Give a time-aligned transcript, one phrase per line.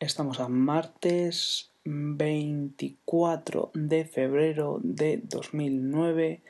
[0.00, 6.40] Estamos a martes 24 de febrero de 2009.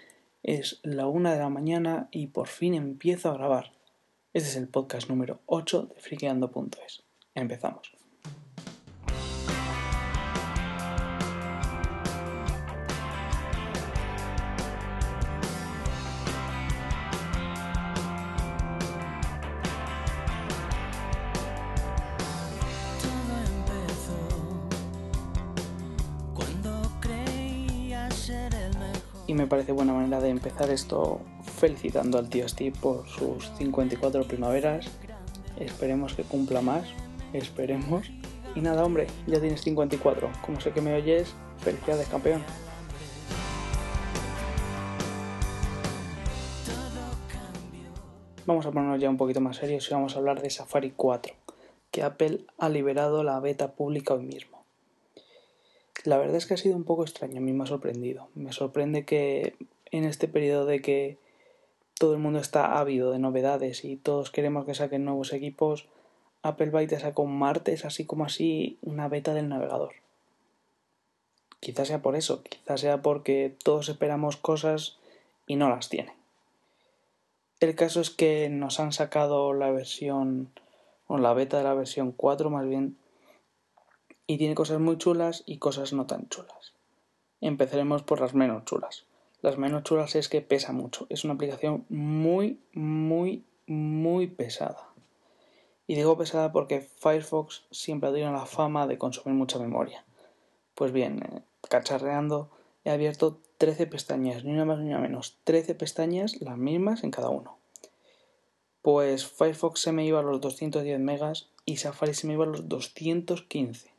[0.45, 3.73] Es la una de la mañana y por fin empiezo a grabar.
[4.35, 7.03] Este es el podcast número 8 de friqueando.es.
[7.35, 8.00] Empezamos.
[29.51, 34.87] Parece buena manera de empezar esto felicitando al tío Steve por sus 54 primaveras.
[35.59, 36.87] Esperemos que cumpla más,
[37.33, 38.11] esperemos.
[38.55, 40.31] Y nada, hombre, ya tienes 54.
[40.47, 42.43] Como sé que me oyes, felicidades, campeón.
[48.47, 51.35] Vamos a ponernos ya un poquito más serios y vamos a hablar de Safari 4,
[51.91, 54.60] que Apple ha liberado la beta pública hoy mismo.
[56.05, 58.29] La verdad es que ha sido un poco extraño, a mí me ha sorprendido.
[58.35, 59.55] Me sorprende que
[59.91, 61.19] en este periodo de que
[61.99, 65.89] todo el mundo está ávido de novedades y todos queremos que saquen nuevos equipos,
[66.43, 69.93] Apple va y te saca un martes, así como así, una beta del navegador.
[71.61, 74.99] Quizás sea por eso, quizás sea porque todos esperamos cosas
[75.47, 76.15] y no las tiene.
[77.61, 80.51] El caso es que nos han sacado la versión,
[81.07, 82.97] o la beta de la versión 4 más bien,
[84.31, 86.73] y tiene cosas muy chulas y cosas no tan chulas.
[87.41, 89.05] Empezaremos por las menos chulas.
[89.43, 91.07] Las menos chulas es que pesa mucho.
[91.09, 94.87] Es una aplicación muy, muy, muy pesada.
[95.89, 100.05] Y digo pesada porque Firefox siempre ha tenido la fama de consumir mucha memoria.
[100.77, 102.51] Pues bien, eh, cacharreando,
[102.85, 105.39] he abierto 13 pestañas, ni una más ni una menos.
[105.43, 107.59] 13 pestañas, las mismas en cada uno.
[108.81, 112.49] Pues Firefox se me iba a los 210 megas y Safari se me iba a
[112.49, 113.91] los 215.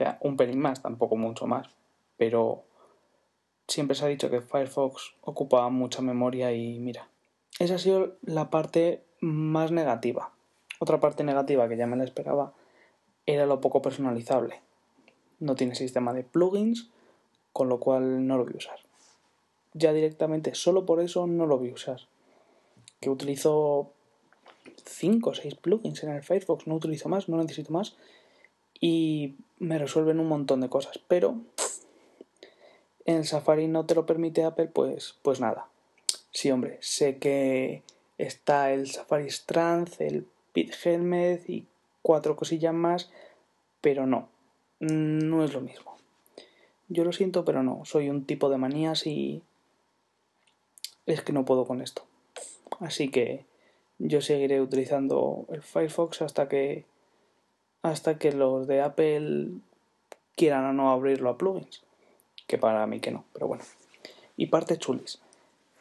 [0.00, 1.68] Sea, un pelín más, tampoco mucho más.
[2.16, 2.64] Pero
[3.68, 7.06] siempre se ha dicho que Firefox ocupaba mucha memoria y mira.
[7.58, 10.30] Esa ha sido la parte más negativa.
[10.78, 12.54] Otra parte negativa que ya me la esperaba
[13.26, 14.62] era lo poco personalizable.
[15.38, 16.88] No tiene sistema de plugins,
[17.52, 18.78] con lo cual no lo voy a usar.
[19.74, 22.00] Ya directamente, solo por eso no lo voy a usar.
[23.00, 23.92] Que utilizo
[24.82, 27.98] 5 o 6 plugins en el Firefox, no utilizo más, no necesito más.
[28.80, 30.98] Y me resuelven un montón de cosas.
[31.06, 31.36] Pero
[33.04, 35.68] en el Safari no te lo permite Apple, pues, pues nada.
[36.32, 37.82] Sí, hombre, sé que
[38.18, 41.66] está el Safari Strand, el Pit Helmet y
[42.02, 43.10] cuatro cosillas más,
[43.80, 44.28] pero no,
[44.78, 45.96] no es lo mismo.
[46.88, 49.42] Yo lo siento, pero no, soy un tipo de manías y
[51.06, 52.04] es que no puedo con esto.
[52.80, 53.44] Así que
[53.98, 56.84] yo seguiré utilizando el Firefox hasta que
[57.82, 59.48] hasta que los de Apple
[60.36, 61.82] quieran o no abrirlo a plugins,
[62.46, 63.64] que para mí que no, pero bueno.
[64.36, 65.20] Y parte chulis.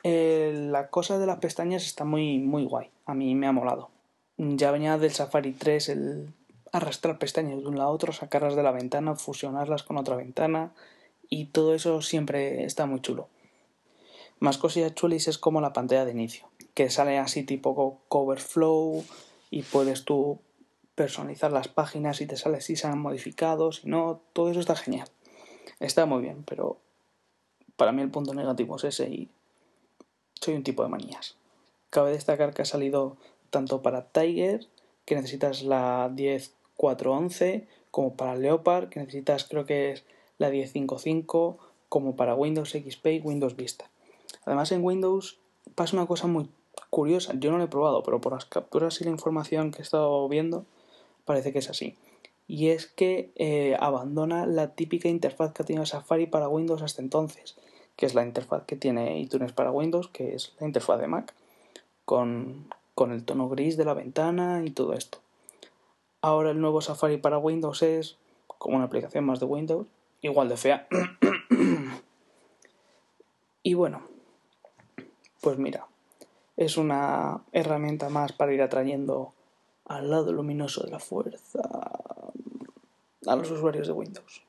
[0.04, 3.90] Eh, la cosa de las pestañas está muy muy guay, a mí me ha molado.
[4.38, 6.34] Ya venía del Safari 3 el
[6.72, 10.72] arrastrar pestañas de un lado a otro, sacarlas de la ventana, fusionarlas con otra ventana
[11.30, 13.28] y todo eso siempre está muy chulo.
[14.40, 19.04] Más cosillas chulis es como la pantalla de inicio, que sale así tipo cover flow
[19.52, 20.40] y puedes tú
[21.00, 24.76] personalizar las páginas y te sale si se han modificado, si no, todo eso está
[24.76, 25.08] genial.
[25.80, 26.78] Está muy bien, pero
[27.78, 29.30] para mí el punto negativo es ese y
[30.42, 31.38] soy un tipo de manías.
[31.90, 33.16] Cabe destacar que ha salido
[33.50, 34.68] tanto para Tiger,
[35.06, 40.04] que necesitas la 10411, como para Leopard, que necesitas creo que es
[40.38, 43.90] la 1055, como para Windows XP y Windows Vista.
[44.44, 45.40] Además en Windows
[45.76, 46.50] pasa una cosa muy
[46.90, 49.82] curiosa, yo no lo he probado, pero por las capturas y la información que he
[49.82, 50.66] estado viendo
[51.30, 51.96] parece que es así.
[52.48, 57.04] Y es que eh, abandona la típica interfaz que ha tenido Safari para Windows hasta
[57.04, 57.56] entonces,
[57.96, 61.36] que es la interfaz que tiene iTunes para Windows, que es la interfaz de Mac,
[62.04, 65.20] con, con el tono gris de la ventana y todo esto.
[66.20, 68.18] Ahora el nuevo Safari para Windows es
[68.48, 69.86] como una aplicación más de Windows,
[70.24, 70.88] igual de fea.
[73.62, 74.02] y bueno,
[75.42, 75.86] pues mira,
[76.58, 79.36] es una herramienta más para ir atrayendo
[79.90, 81.60] al lado luminoso de la fuerza
[83.26, 84.44] a los usuarios de Windows.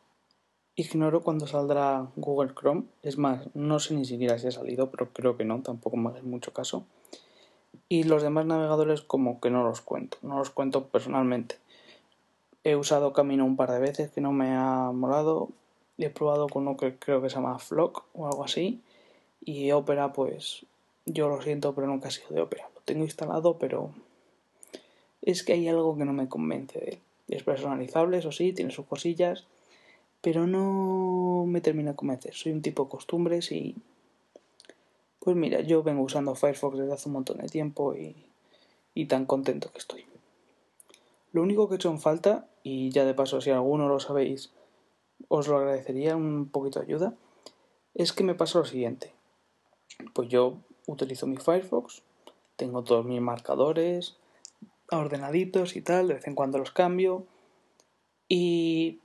[0.76, 5.12] Ignoro cuándo saldrá Google Chrome, es más, no sé ni siquiera si ha salido, pero
[5.12, 6.84] creo que no, tampoco me hace mucho caso.
[7.88, 11.56] Y los demás navegadores como que no los cuento, no los cuento personalmente.
[12.62, 15.48] He usado Camino un par de veces que no me ha molado.
[15.96, 18.82] He probado con uno que creo que se llama Flock o algo así.
[19.42, 20.66] Y Opera, pues
[21.06, 22.68] yo lo siento, pero nunca ha sido de Opera.
[22.74, 23.90] Lo tengo instalado, pero
[25.22, 26.98] es que hay algo que no me convence de él.
[27.28, 29.46] Es personalizable, eso sí, tiene sus cosillas,
[30.20, 32.34] pero no me termina de convencer.
[32.34, 33.76] Soy un tipo de costumbres y...
[35.20, 38.16] Pues mira, yo vengo usando Firefox desde hace un montón de tiempo y,
[38.94, 40.06] y tan contento que estoy.
[41.32, 44.50] Lo único que he hecho en falta, y ya de paso si alguno lo sabéis,
[45.28, 47.14] os lo agradecería un poquito de ayuda,
[47.94, 49.12] es que me pasa lo siguiente.
[50.14, 50.56] Pues yo
[50.86, 52.02] utilizo mi Firefox,
[52.56, 54.16] tengo todos mis marcadores
[54.90, 57.26] ordenaditos y tal, de vez en cuando los cambio.
[58.28, 59.00] Y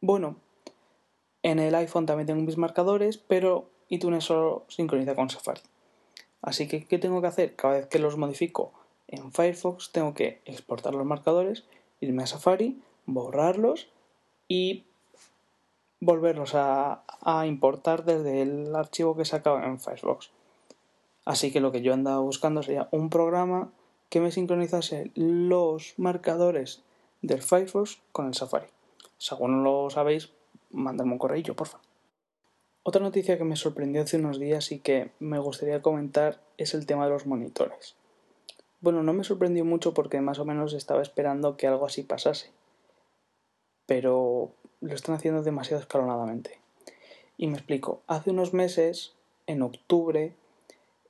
[0.00, 0.36] bueno,
[1.42, 5.62] en el iPhone también tengo mis marcadores, pero iTunes solo sincroniza con Safari.
[6.42, 7.56] Así que, ¿qué tengo que hacer?
[7.56, 8.72] Cada vez que los modifico
[9.08, 11.64] en Firefox, tengo que exportar los marcadores,
[12.00, 13.88] irme a Safari, borrarlos
[14.46, 14.84] y
[16.00, 17.02] volverlos a,
[17.46, 20.30] importar desde el archivo que he sacado en Firefox.
[21.24, 23.70] Así que lo que yo andaba buscando sería un programa
[24.08, 26.82] que me sincronizase los marcadores
[27.22, 28.68] del Firefox con el Safari.
[29.40, 30.30] No lo sabéis,
[30.70, 31.80] mandadme un correo, porfa.
[32.82, 36.86] Otra noticia que me sorprendió hace unos días y que me gustaría comentar es el
[36.86, 37.96] tema de los monitores.
[38.80, 42.50] Bueno, no me sorprendió mucho porque más o menos estaba esperando que algo así pasase.
[43.86, 46.60] Pero lo están haciendo demasiado escalonadamente.
[47.36, 48.02] Y me explico.
[48.06, 49.14] Hace unos meses,
[49.46, 50.34] en octubre,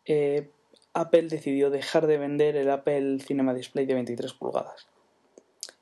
[0.07, 0.51] eh,
[0.95, 4.87] Apple decidió dejar de vender el Apple Cinema Display de 23 pulgadas.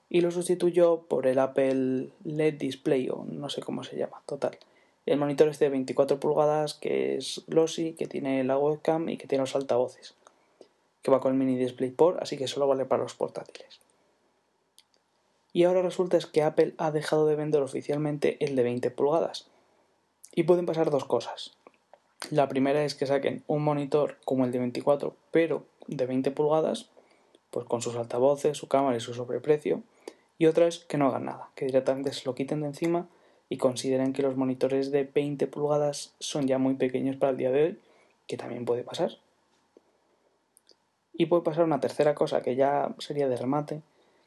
[0.08, 4.58] Y lo sustituyó por el Apple LED Display, o no sé cómo se llama, total.
[5.06, 9.29] El monitor es de 24 pulgadas, que es glossy, que tiene la webcam y que
[9.29, 10.14] tiene los altavoces.
[11.03, 13.81] Que va con el mini DisplayPort, así que solo vale para los portátiles.
[15.53, 19.47] Y ahora resulta es que Apple ha dejado de vender oficialmente el de 20 pulgadas.
[20.35, 21.56] Y pueden pasar dos cosas.
[22.31, 26.91] La primera es que saquen un monitor como el de 24, pero de 20 pulgadas,
[27.51, 29.83] pues con sus altavoces, su cámara y su sobreprecio.
[30.39, 33.09] Y otra es que no hagan nada, que directamente se lo quiten de encima
[33.49, 37.51] y consideren que los monitores de 20 pulgadas son ya muy pequeños para el día
[37.51, 37.81] de hoy,
[38.27, 39.13] que también puede pasar.
[41.13, 43.83] Y puede pasar una tercera cosa que ya sería de remate,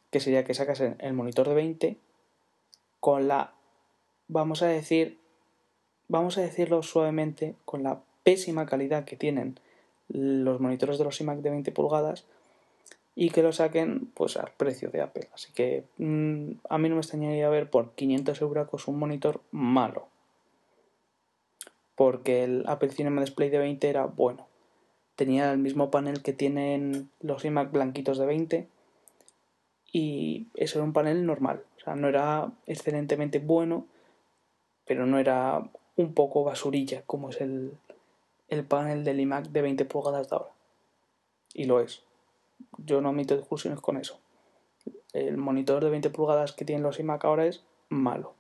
[0.10, 1.98] que sería que sacas el monitor de 20
[3.00, 3.54] con la,
[4.28, 5.19] vamos a decir,
[6.10, 9.58] vamos a decirlo suavemente, con la pésima calidad que tienen
[10.10, 12.26] los monitores de los iMac de 20 pulgadas
[13.16, 15.30] y que lo saquen pues al precio de Apple.
[15.34, 20.08] Así que mm, a mí no me extrañaría ver por 500 euros un monitor malo.
[21.96, 24.48] Porque el Apple Cinema Display de 20 era bueno.
[25.16, 28.68] Tenía el mismo panel que tienen los iMac blanquitos de 20
[29.92, 31.64] y eso era un panel normal.
[31.78, 33.86] O sea, no era excelentemente bueno,
[34.86, 37.74] pero no era un poco basurilla como es el,
[38.48, 40.52] el panel del iMac de 20 pulgadas de ahora.
[41.54, 42.04] Y lo es.
[42.78, 44.18] Yo no admito discusiones con eso.
[45.12, 48.34] El monitor de 20 pulgadas que tienen los iMac ahora es malo.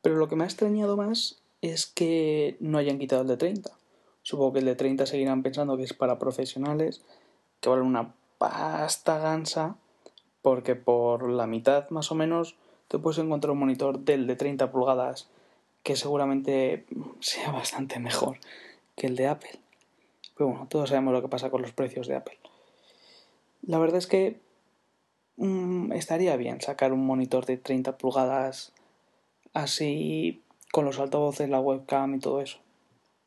[0.00, 3.70] Pero lo que me ha extrañado más es que no hayan quitado el de 30.
[4.22, 7.02] Supongo que el de 30 seguirán pensando que es para profesionales,
[7.60, 9.76] que vale una pasta gansa
[10.40, 12.56] porque por la mitad más o menos
[12.86, 15.28] te puedes encontrar un monitor del de 30 pulgadas
[15.82, 16.86] que seguramente
[17.20, 18.38] sea bastante mejor
[18.96, 19.58] que el de Apple.
[20.36, 22.38] Pero bueno, todos sabemos lo que pasa con los precios de Apple.
[23.62, 24.40] La verdad es que
[25.36, 28.72] mm, estaría bien sacar un monitor de 30 pulgadas
[29.52, 32.58] así con los altavoces, la webcam y todo eso.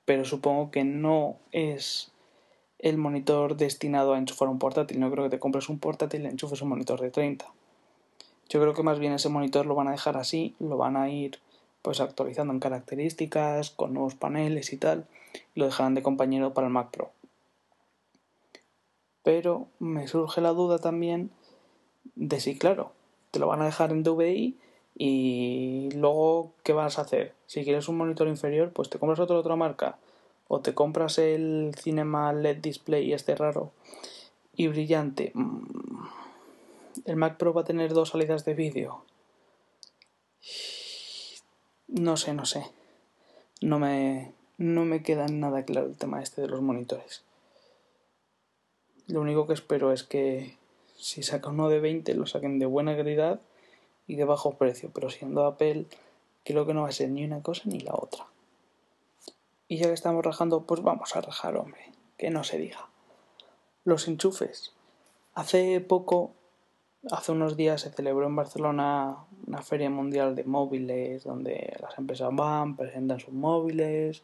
[0.05, 2.11] Pero supongo que no es
[2.79, 4.99] el monitor destinado a enchufar un portátil.
[4.99, 7.45] No creo que te compres un portátil y enchufes un monitor de 30.
[8.49, 11.09] Yo creo que más bien ese monitor lo van a dejar así, lo van a
[11.09, 11.39] ir
[11.85, 15.05] pues actualizando en características, con nuevos paneles y tal,
[15.53, 17.11] y lo dejarán de compañero para el Mac Pro.
[19.21, 21.29] Pero me surge la duda también
[22.15, 22.91] de si, claro,
[23.29, 24.57] te lo van a dejar en DVI
[24.97, 27.35] y luego, ¿qué vas a hacer?
[27.45, 29.99] Si quieres un monitor inferior, pues te compras otra otra marca
[30.47, 33.69] o te compras el Cinema LED Display este raro
[34.55, 35.29] y brillante.
[35.35, 36.07] Mm,
[37.05, 39.03] el Mac Pro va a tener dos salidas de vídeo.
[41.87, 42.65] No sé, no sé.
[43.61, 47.23] No me, no me queda nada claro el tema este de los monitores.
[49.07, 50.57] Lo único que espero es que
[50.97, 53.39] si saca uno de 20 lo saquen de buena calidad
[54.07, 54.91] y de bajo precio.
[54.93, 55.85] Pero siendo Apple,
[56.43, 58.25] creo que no va a ser ni una cosa ni la otra.
[59.67, 62.87] Y ya que estamos rajando, pues vamos a rajar, hombre, que no se diga.
[63.83, 64.73] Los enchufes.
[65.33, 66.33] Hace poco,
[67.11, 72.29] hace unos días se celebró en Barcelona una feria mundial de móviles donde las empresas
[72.33, 74.23] van, presentan sus móviles,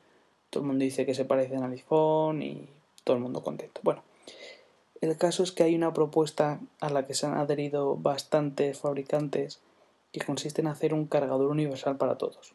[0.50, 2.68] todo el mundo dice que se parecen al iPhone y
[3.04, 3.82] todo el mundo contento.
[3.84, 4.04] Bueno,
[5.02, 9.60] El caso es que hay una propuesta a la que se han adherido bastantes fabricantes
[10.12, 12.54] que consiste en hacer un cargador universal para todos.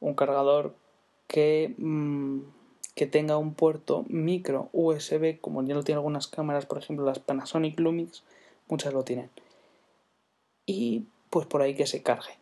[0.00, 0.74] Un cargador
[1.28, 2.40] que, mm,
[2.94, 7.20] que tenga un puerto micro USB, como ya lo tienen algunas cámaras, por ejemplo las
[7.20, 8.22] Panasonic Lumix,
[8.72, 9.28] muchas lo tienen.
[10.64, 12.38] Y pues por ahí que se cargue.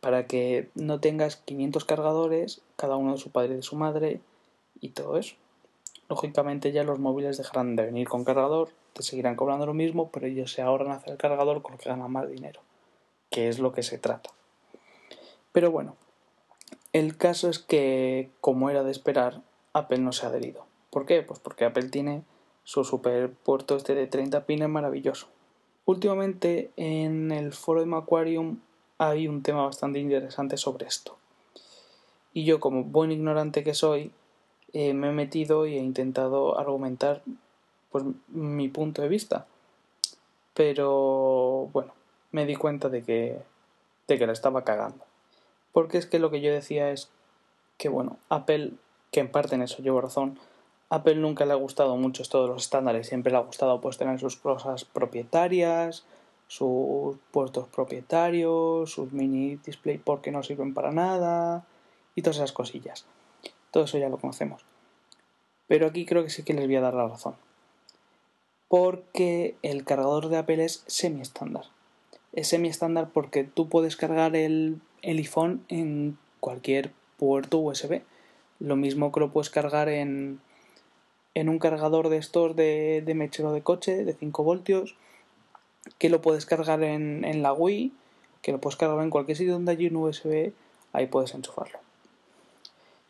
[0.00, 4.20] Para que no tengas 500 cargadores, cada uno de su padre y de su madre
[4.80, 5.34] y todo eso.
[6.08, 10.28] Lógicamente ya los móviles dejarán de venir con cargador, te seguirán cobrando lo mismo, pero
[10.28, 12.60] ellos se ahorran hacer el cargador con lo que ganan más dinero,
[13.28, 14.30] que es lo que se trata.
[15.50, 15.96] Pero bueno,
[16.92, 20.64] el caso es que, como era de esperar, Apple no se ha adherido.
[20.90, 21.22] ¿Por qué?
[21.22, 22.22] Pues porque Apple tiene
[22.62, 25.26] su super puerto este de 30 pines maravilloso.
[25.88, 28.58] Últimamente en el foro de Macquarium
[28.98, 31.16] hay un tema bastante interesante sobre esto.
[32.34, 34.12] Y yo, como buen ignorante que soy,
[34.74, 37.22] eh, me he metido y he intentado argumentar
[37.90, 39.46] pues, mi punto de vista.
[40.52, 41.94] Pero bueno,
[42.32, 43.38] me di cuenta de que,
[44.08, 45.06] de que la estaba cagando.
[45.72, 47.08] Porque es que lo que yo decía es
[47.78, 48.72] que, bueno, Apple,
[49.10, 50.38] que en parte en eso llevo razón,
[50.90, 54.18] Apple nunca le ha gustado mucho todos los estándares, siempre le ha gustado pues tener
[54.18, 56.04] sus cosas propietarias,
[56.46, 61.66] sus puertos propietarios, sus mini display porque no sirven para nada
[62.14, 63.04] y todas esas cosillas.
[63.70, 64.64] Todo eso ya lo conocemos.
[65.66, 67.36] Pero aquí creo que sí que les voy a dar la razón.
[68.68, 71.64] Porque el cargador de Apple es semi estándar.
[72.32, 78.00] Es semi estándar porque tú puedes cargar el, el iPhone en cualquier puerto USB.
[78.58, 80.40] Lo mismo que lo puedes cargar en,
[81.38, 84.96] en un cargador de estos de, mechero de coche de 5 voltios.
[85.98, 87.92] Que lo puedes cargar en, en la Wii.
[88.42, 90.52] Que lo puedes cargar en cualquier sitio donde hay un USB.
[90.92, 91.78] Ahí puedes enchufarlo.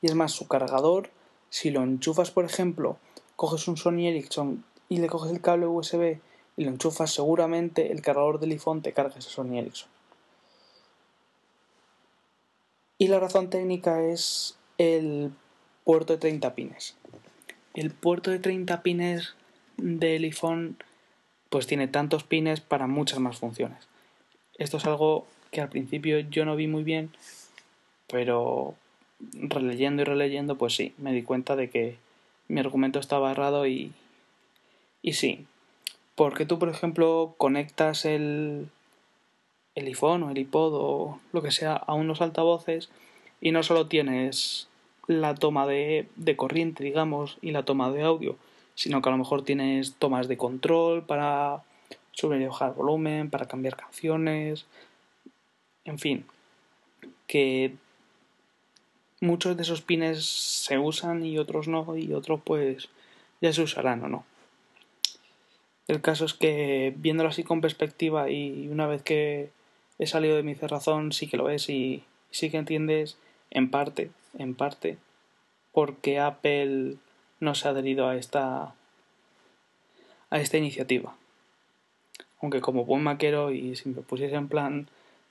[0.00, 1.10] Y es más, su cargador,
[1.50, 2.98] si lo enchufas, por ejemplo,
[3.36, 6.18] coges un Sony Ericsson y le coges el cable USB
[6.56, 9.88] y lo enchufas, seguramente el cargador del iPhone te carga ese Sony Ericsson.
[12.98, 15.32] Y la razón técnica es el
[15.84, 16.96] puerto de 30 pines.
[17.78, 19.36] El puerto de 30 pines
[19.76, 20.78] del iPhone
[21.48, 23.86] pues tiene tantos pines para muchas más funciones.
[24.56, 27.12] Esto es algo que al principio yo no vi muy bien,
[28.08, 28.74] pero
[29.20, 31.96] releyendo y releyendo, pues sí, me di cuenta de que
[32.48, 33.92] mi argumento estaba errado y,
[35.00, 35.46] y sí.
[36.16, 38.66] Porque tú, por ejemplo, conectas el,
[39.76, 42.88] el iPhone o el iPod o lo que sea a unos altavoces
[43.40, 44.66] y no solo tienes
[45.08, 48.36] la toma de, de corriente, digamos, y la toma de audio,
[48.76, 51.64] sino que a lo mejor tienes tomas de control para
[52.12, 54.66] subir y bajar volumen, para cambiar canciones,
[55.84, 56.26] en fin,
[57.26, 57.74] que
[59.20, 62.88] muchos de esos pines se usan y otros no, y otros pues
[63.40, 64.24] ya se usarán o no.
[65.88, 69.50] El caso es que viéndolo así con perspectiva y una vez que
[69.98, 73.16] he salido de mi cerrazón sí que lo ves y sí que entiendes
[73.50, 74.98] en parte, en parte,
[75.72, 76.96] porque Apple
[77.40, 78.74] no se ha adherido a esta
[80.30, 81.16] a esta iniciativa.
[82.40, 84.88] Aunque como buen maquero y si me pusiese en plan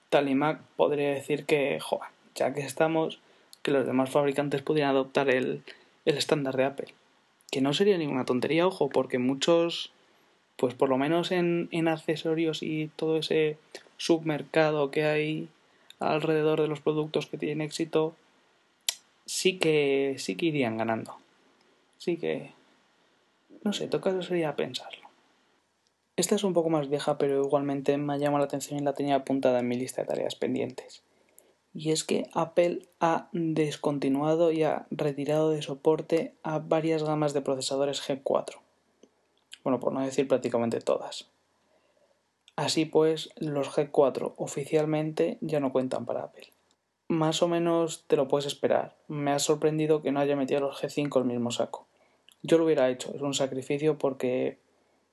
[0.09, 3.19] tal y Mac, podría decir que, joder, ya que estamos,
[3.61, 5.63] que los demás fabricantes pudieran adoptar el,
[6.05, 6.93] el estándar de Apple.
[7.51, 9.91] Que no sería ninguna tontería, ojo, porque muchos,
[10.55, 13.57] pues por lo menos en, en accesorios y todo ese
[13.97, 15.49] submercado que hay
[15.99, 18.15] alrededor de los productos que tienen éxito,
[19.25, 21.15] sí que sí que irían ganando.
[21.97, 22.51] Sí que
[23.63, 25.07] no sé, toca sería pensarlo.
[26.15, 28.93] Esta es un poco más vieja, pero igualmente me ha llamado la atención y la
[28.93, 31.03] tenía apuntada en mi lista de tareas pendientes
[31.77, 37.41] y es que Apple ha descontinuado y ha retirado de soporte a varias gamas de
[37.41, 38.55] procesadores G4.
[39.63, 41.27] Bueno, por no decir prácticamente todas.
[42.57, 46.51] Así pues, los G4 oficialmente ya no cuentan para Apple.
[47.07, 48.97] Más o menos te lo puedes esperar.
[49.07, 51.87] Me ha sorprendido que no haya metido los G5 al mismo saco.
[52.43, 54.59] Yo lo hubiera hecho, es un sacrificio porque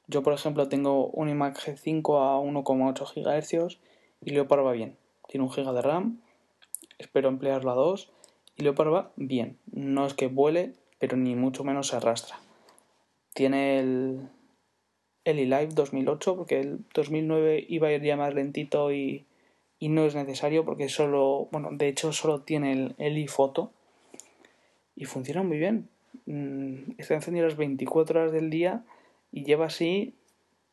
[0.09, 3.79] yo, por ejemplo, tengo un iMac G5 a 1,8 GHz
[4.21, 4.97] y Leopard va bien.
[5.29, 6.19] Tiene un GB de RAM
[6.99, 8.11] espero emplearlo a 2
[8.57, 9.59] y Leopard va bien.
[9.71, 12.39] No es que vuele, pero ni mucho menos se arrastra.
[13.35, 14.29] Tiene el,
[15.25, 19.25] el eLive 2008 porque el 2009 iba a ir ya más lentito y,
[19.78, 23.71] y no es necesario porque solo, bueno, de hecho solo tiene el, el iPhoto
[24.97, 25.88] y funciona muy bien.
[26.26, 28.85] Mm, está encendido las 24 horas del día
[29.33, 30.14] y lleva así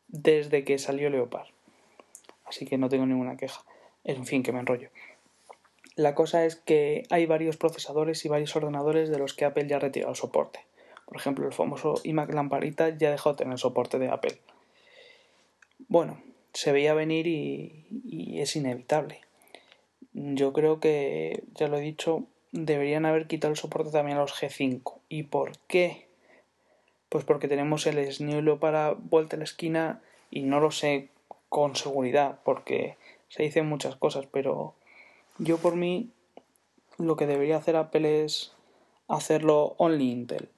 [0.08, 1.48] desde que salió Leopard.
[2.44, 3.62] Así que no tengo ninguna queja.
[4.04, 4.90] En fin, que me enrollo.
[5.96, 9.76] La cosa es que hay varios procesadores y varios ordenadores de los que Apple ya
[9.76, 10.60] ha retirado el soporte.
[11.12, 14.38] Por ejemplo, el famoso iMac lamparita ya dejó de tener soporte de Apple.
[15.88, 16.22] Bueno,
[16.54, 19.20] se veía venir y, es inevitable.
[20.14, 24.32] Yo creo que, ya lo he dicho, deberían haber quitado el soporte también a los
[24.32, 25.00] G5.
[25.10, 26.06] ¿Y por qué?
[27.10, 30.00] Pues porque tenemos el SNIULO para vuelta a la esquina
[30.30, 31.10] y no lo sé
[31.50, 32.96] con seguridad porque
[33.28, 34.72] se dicen muchas cosas, pero
[35.36, 36.08] yo por mí
[36.96, 38.52] lo que debería hacer Apple es
[39.08, 40.48] hacerlo only Intel.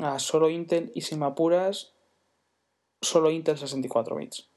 [0.00, 1.92] Ah, solo Intel y si me apuras,
[3.02, 4.48] solo Intel 64 bits.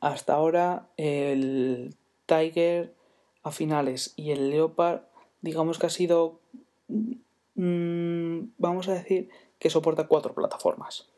[0.00, 2.94] Hasta ahora el Tiger
[3.42, 5.02] a finales y el Leopard
[5.40, 6.40] digamos que ha sido
[6.88, 11.08] mmm, vamos a decir que soporta cuatro plataformas.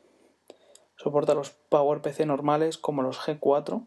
[0.96, 3.86] Soporta los PowerPC normales como los G4,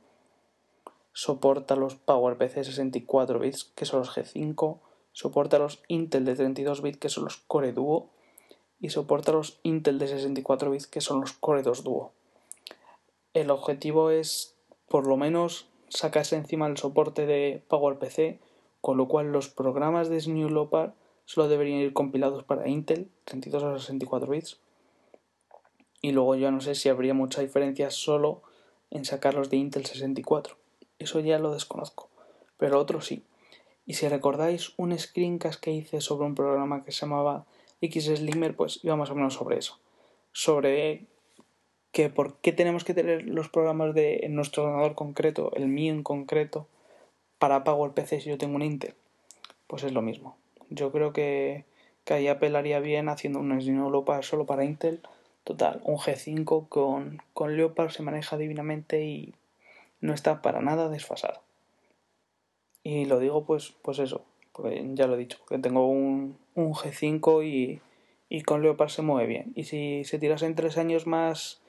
[1.13, 4.79] soporta los PowerPC 64 bits que son los G5,
[5.11, 8.09] soporta los Intel de 32 bits que son los Core Duo
[8.81, 12.11] y soporta los Intel de 64 bits que son los Core 2 Duo.
[13.33, 14.55] El objetivo es
[14.89, 18.39] por lo menos sacarse encima el soporte de PowerPC,
[18.81, 20.93] con lo cual los programas de SNU Leopard
[21.25, 24.59] solo deberían ir compilados para Intel 32 a 64 bits.
[26.01, 28.41] Y luego ya no sé si habría mucha diferencia solo
[28.89, 30.57] en sacarlos de Intel 64.
[30.97, 32.09] Eso ya lo desconozco.
[32.57, 33.23] Pero otro sí.
[33.85, 37.45] Y si recordáis un screencast que hice sobre un programa que se llamaba
[37.81, 39.79] XSlimmer, pues iba más o menos sobre eso.
[40.31, 41.05] Sobre
[41.91, 45.93] que por qué tenemos que tener los programas de en nuestro ordenador concreto, el mío
[45.93, 46.67] en concreto,
[47.37, 48.93] para PowerPC si yo tengo un Intel.
[49.67, 50.37] Pues es lo mismo.
[50.69, 51.65] Yo creo que,
[52.05, 55.01] que ahí apelaría bien haciendo un Leopard solo para Intel.
[55.43, 59.33] Total, un G5 con, con Leopard se maneja divinamente y
[59.99, 61.41] no está para nada desfasado.
[62.83, 64.23] Y lo digo pues, pues eso,
[64.53, 67.81] porque ya lo he dicho, que tengo un, un G5 y,
[68.29, 69.53] y con Leopard se mueve bien.
[69.55, 71.61] Y si se en tres años más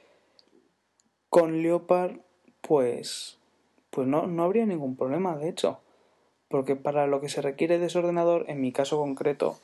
[1.29, 2.19] con Leopard,
[2.61, 3.39] pues,
[3.91, 5.81] pues no, no habría ningún problema, de hecho
[6.53, 9.59] porque para lo que se requiere de ese ordenador, en mi caso concreto,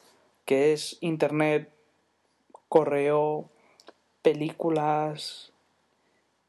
[0.46, 1.70] que es internet,
[2.70, 3.50] correo,
[4.22, 5.52] películas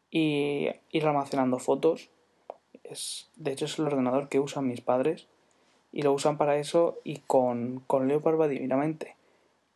[0.10, 2.10] y ir almacenando fotos,
[2.86, 5.28] es, de hecho es el ordenador que usan mis padres
[5.92, 9.16] y lo usan para eso y con, con Leopard va divinamente.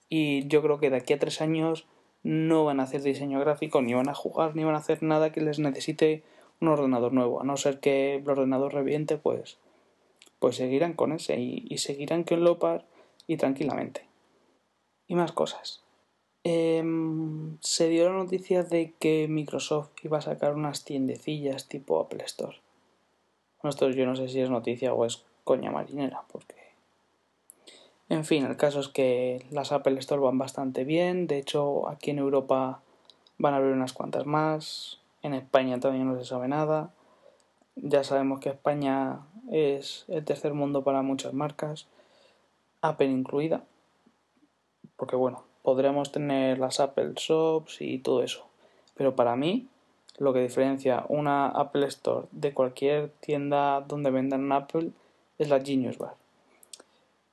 [0.09, 1.85] Y yo creo que de aquí a tres años
[2.23, 5.31] no van a hacer diseño gráfico, ni van a jugar, ni van a hacer nada
[5.31, 6.23] que les necesite
[6.61, 7.41] un ordenador nuevo.
[7.41, 9.57] A no ser que el ordenador reviente, pues
[10.43, 12.83] pues seguirán con ese y, seguirán con Lopar
[13.27, 14.05] y tranquilamente.
[15.07, 15.85] Y más cosas.
[16.43, 22.25] Em, se dio la noticia de que Microsoft iba a sacar unas tiendecillas tipo Apple
[22.25, 22.57] Store.
[23.63, 26.55] Esto yo no sé si es noticia o es coña marinera, porque...
[28.09, 31.25] En fin, el caso es que las Apple Store van bastante bien.
[31.25, 32.81] De hecho, aquí en Europa
[33.37, 34.99] van a haber unas cuantas más.
[35.23, 36.91] En España todavía no se sabe nada.
[37.75, 41.87] Ya sabemos que España es el tercer mundo para muchas marcas,
[42.81, 43.63] Apple incluida,
[44.95, 48.45] porque bueno, podremos tener las Apple Shops y todo eso,
[48.95, 49.67] pero para mí
[50.17, 54.91] lo que diferencia una Apple Store de cualquier tienda donde vendan Apple
[55.37, 56.15] es la Genius Bar.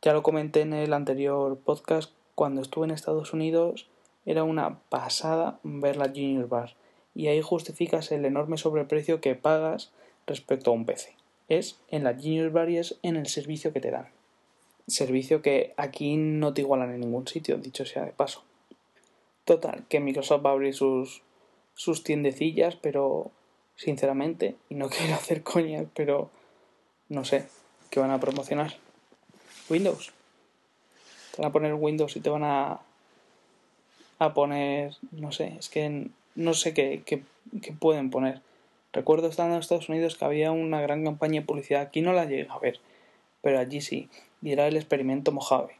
[0.02, 3.88] Ya lo comenté en el anterior podcast, cuando estuve en Estados Unidos
[4.24, 6.74] era una pasada ver la Genius Bar
[7.14, 9.90] y ahí justificas el enorme sobreprecio que pagas
[10.26, 11.14] respecto a un PC.
[11.48, 14.08] Es en la Genius Various en el servicio que te dan.
[14.86, 18.42] Servicio que aquí no te igualan en ningún sitio, dicho sea de paso.
[19.44, 21.22] Total, que Microsoft va a abrir sus,
[21.74, 23.30] sus tiendecillas, pero
[23.76, 26.30] sinceramente, y no quiero hacer coñas, pero
[27.08, 27.46] no sé,
[27.90, 28.74] ¿qué van a promocionar?
[29.68, 30.12] Windows.
[31.35, 32.81] Te van a poner Windows y te van a,
[34.18, 37.22] a poner, no sé, es que no sé qué, qué,
[37.79, 38.40] pueden poner.
[38.92, 42.24] Recuerdo estando en Estados Unidos que había una gran campaña de publicidad, aquí no la
[42.24, 42.81] llegué a ver,
[43.42, 44.09] pero allí sí,
[44.42, 45.76] y era el experimento Mojave.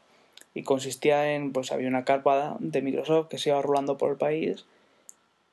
[0.53, 4.17] Y consistía en, pues había una carpa de Microsoft que se iba rolando por el
[4.17, 4.65] país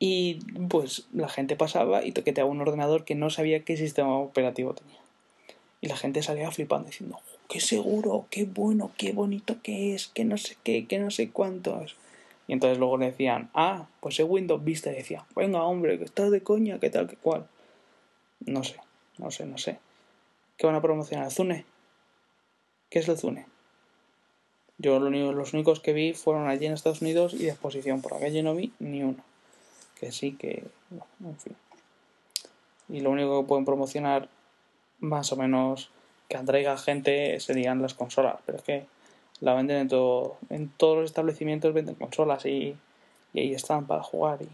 [0.00, 4.74] y pues la gente pasaba y toqueteaba un ordenador que no sabía qué sistema operativo
[4.74, 4.98] tenía.
[5.80, 10.24] Y la gente salía flipando diciendo, qué seguro, qué bueno, qué bonito que es, que
[10.24, 11.96] no sé qué, que no sé cuántos.
[12.48, 14.90] Y entonces luego decían, ah, pues es Windows Vista.
[14.90, 17.46] Y decía, venga, hombre, que estás de coña, qué tal, qué cual.
[18.40, 18.76] No sé,
[19.18, 19.78] no sé, no sé.
[20.56, 21.30] ¿Qué van a promocionar?
[21.30, 21.64] ¿Zune?
[22.90, 23.46] ¿Qué es el Zune?
[24.78, 28.00] Yo los únicos que vi fueron allí en Estados Unidos y de exposición.
[28.00, 29.22] Por acá no vi ni uno.
[30.00, 30.64] Que sí, que.
[31.20, 31.56] En fin.
[32.88, 34.28] Y lo único que pueden promocionar,
[35.00, 35.90] más o menos,
[36.28, 38.36] que atraiga gente serían las consolas.
[38.46, 38.86] Pero es que
[39.40, 42.76] La venden en, todo, en todos los establecimientos, venden consolas y,
[43.32, 44.42] y ahí están para jugar.
[44.42, 44.48] Y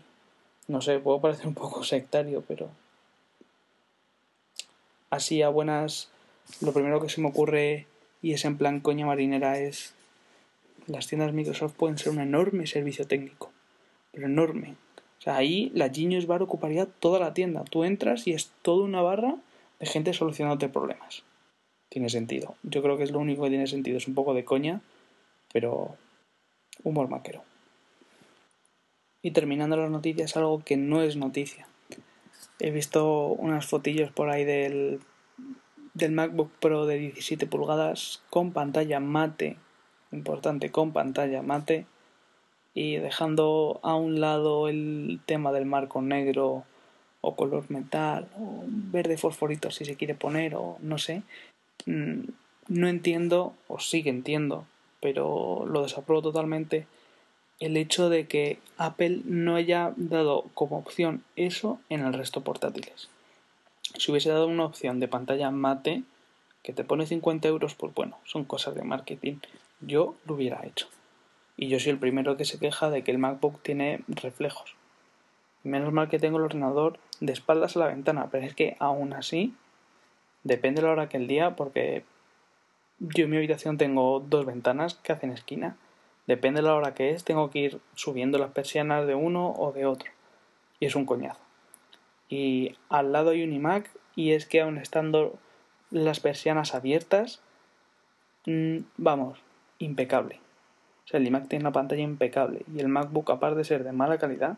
[0.69, 2.69] no sé, puedo parecer un poco sectario, pero
[5.11, 6.11] así a buenas,
[6.61, 7.87] lo primero que se me ocurre
[8.21, 9.95] y es en plan coña marinera es
[10.87, 13.51] las tiendas Microsoft pueden ser un enorme servicio técnico,
[14.13, 14.77] pero enorme.
[15.19, 17.65] O sea, ahí la Genius Bar ocuparía toda la tienda.
[17.65, 19.37] Tú entras y es toda una barra
[19.81, 21.23] de gente solucionándote problemas.
[21.89, 22.57] Tiene sentido.
[22.63, 23.99] Yo creo que es lo único que tiene sentido.
[23.99, 24.81] Es un poco de coña,
[25.53, 25.97] pero
[26.83, 27.43] humor maquero.
[29.23, 31.67] Y terminando las noticias, algo que no es noticia.
[32.59, 35.01] He visto unas fotillos por ahí del,
[35.95, 39.57] del MacBook Pro de 17 pulgadas con pantalla mate,
[40.13, 41.87] importante, con pantalla mate,
[42.75, 46.65] y dejando a un lado el tema del marco negro
[47.25, 51.23] o color metal o verde fosforito si se quiere poner o no sé.
[51.87, 52.29] Mm,
[52.69, 54.65] no entiendo, o sí que entiendo,
[55.01, 56.87] pero lo desapruebo totalmente
[57.61, 63.09] el hecho de que Apple no haya dado como opción eso en el resto portátiles.
[63.97, 66.03] Si hubiese dado una opción de pantalla mate
[66.63, 69.37] que te pone 50 euros, pues bueno, son cosas de marketing.
[69.81, 70.89] Yo lo hubiera hecho.
[71.57, 74.75] Y yo soy el primero que se queja de que el MacBook tiene reflejos.
[75.63, 79.13] Menos mal que tengo el ordenador de espaldas a la ventana, pero es que aún
[79.13, 79.55] así,
[80.43, 82.05] depende de la hora que el día, porque
[82.99, 85.77] yo en mi habitación tengo dos ventanas que hacen esquina
[86.27, 89.73] Depende de la hora que es, tengo que ir subiendo las persianas de uno o
[89.73, 90.11] de otro.
[90.81, 91.41] Y es un coñazo.
[92.29, 95.39] Y al lado hay un iMac y es que aun estando
[95.91, 97.43] las persianas abiertas,
[98.47, 99.39] mm, vamos,
[99.79, 100.41] impecable.
[101.05, 103.93] O sea, el iMac tiene una pantalla impecable y el MacBook, aparte de ser de
[103.93, 104.57] mala calidad,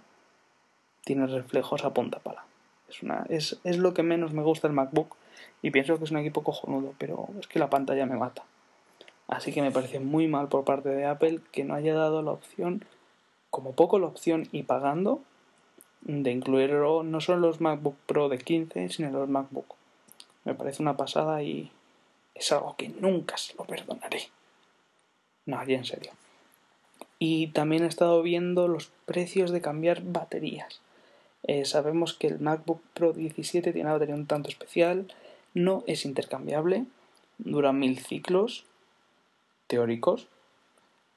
[1.07, 2.45] tiene reflejos a punta pala.
[2.89, 5.15] Es, una, es, es lo que menos me gusta del MacBook
[5.63, 8.43] y pienso que es un equipo cojonudo, pero es que la pantalla me mata.
[9.29, 12.33] Así que me parece muy mal por parte de Apple que no haya dado la
[12.33, 12.85] opción,
[13.51, 15.23] como poco la opción y pagando,
[16.01, 19.77] de incluirlo no solo los MacBook Pro de 15, sino los MacBook.
[20.43, 21.71] Me parece una pasada y
[22.35, 24.23] es algo que nunca se lo perdonaré.
[25.45, 26.11] No, ya en serio.
[27.21, 30.81] Y también he estado viendo los precios de cambiar baterías.
[31.49, 35.07] Eh, sabemos que el MacBook Pro 17 tiene una batería un tanto especial,
[35.55, 36.85] no es intercambiable,
[37.39, 38.65] dura mil ciclos
[39.69, 40.27] teóricos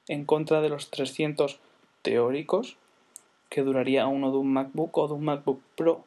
[0.06, 1.58] en contra de los 300
[2.02, 2.76] teóricos
[3.48, 6.04] que duraría uno de un MacBook o de un MacBook Pro.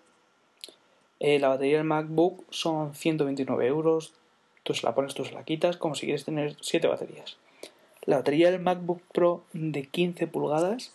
[1.20, 4.14] Eh, la batería del MacBook son 129 euros,
[4.64, 7.38] tú se la pones, tú se la quitas, como si quieres tener 7 baterías.
[8.06, 10.94] La batería del MacBook Pro de 15 pulgadas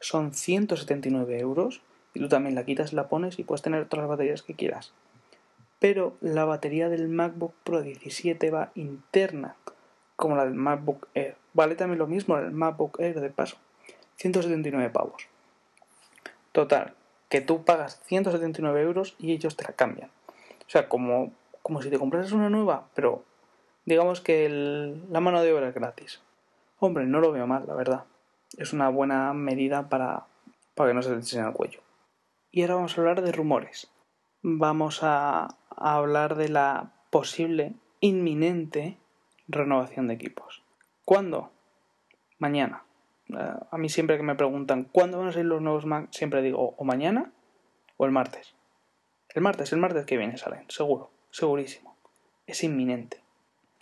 [0.00, 1.82] son 179 euros
[2.14, 4.92] y tú también la quitas, la pones y puedes tener todas las baterías que quieras.
[5.78, 9.56] Pero la batería del MacBook Pro 17 va interna,
[10.16, 11.36] como la del MacBook Air.
[11.54, 13.56] Vale también lo mismo el MacBook Air de paso.
[14.16, 15.26] 179 pavos.
[16.52, 16.94] Total,
[17.28, 20.10] que tú pagas 179 euros y ellos te la cambian.
[20.66, 23.24] O sea, como, como si te comprases una nueva, pero
[23.84, 24.48] digamos que
[25.10, 26.20] la mano de obra es gratis.
[26.78, 28.04] Hombre, no lo veo mal, la verdad.
[28.56, 30.26] Es una buena medida para,
[30.74, 31.80] para que no se te enseñe el cuello.
[32.54, 33.90] Y ahora vamos a hablar de rumores.
[34.42, 38.98] Vamos a, hablar de la posible, inminente
[39.48, 40.62] renovación de equipos.
[41.06, 41.50] ¿Cuándo?
[42.38, 42.84] Mañana.
[43.30, 46.42] Eh, a mí siempre que me preguntan cuándo van a salir los nuevos Mac, siempre
[46.42, 47.32] digo o mañana
[47.96, 48.54] o el martes.
[49.30, 51.96] El martes, el martes que viene salen, seguro, segurísimo.
[52.46, 53.22] Es inminente.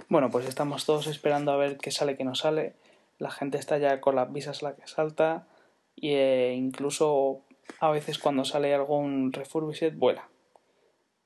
[0.08, 2.76] Bueno, pues estamos todos esperando a ver qué sale, qué no sale.
[3.18, 5.48] La gente está ya con las visas a la que salta.
[5.96, 7.42] E incluso
[7.78, 10.28] a veces cuando sale algún refurbished vuela.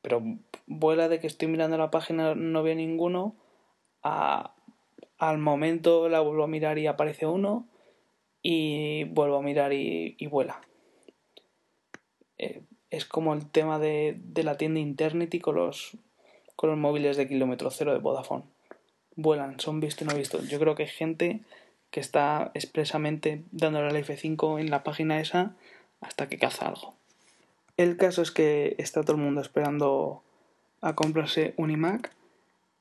[0.03, 0.23] Pero
[0.67, 3.37] vuela de que estoy mirando la página, no veo ninguno
[4.03, 7.67] al momento la vuelvo a mirar y aparece uno
[8.43, 10.61] y vuelvo a mirar y, vuela.
[12.37, 15.97] Eh, es como el tema de, la tienda Internity con los,
[16.57, 18.45] con los móviles de kilómetro cero de Vodafone.
[19.17, 20.43] Vuelan, son visto y no visto.
[20.43, 21.41] Yo creo que hay gente
[21.91, 25.57] que está expresamente dándole al F5 en la página esa
[26.07, 26.95] hasta que caza algo.
[27.77, 30.23] El caso es que está todo el mundo esperando
[30.81, 32.13] a comprarse un iMac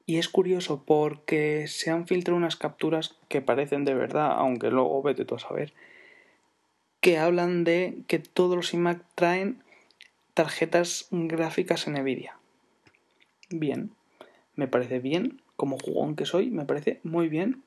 [0.05, 5.01] y es curioso porque se han filtrado unas capturas que parecen de verdad, aunque luego
[5.01, 5.73] vete tú a saber,
[6.99, 9.63] que hablan de que todos los iMac traen
[10.33, 12.37] tarjetas gráficas en Nvidia.
[13.49, 13.91] Bien,
[14.55, 17.63] me parece bien, como jugón que soy, me parece muy bien.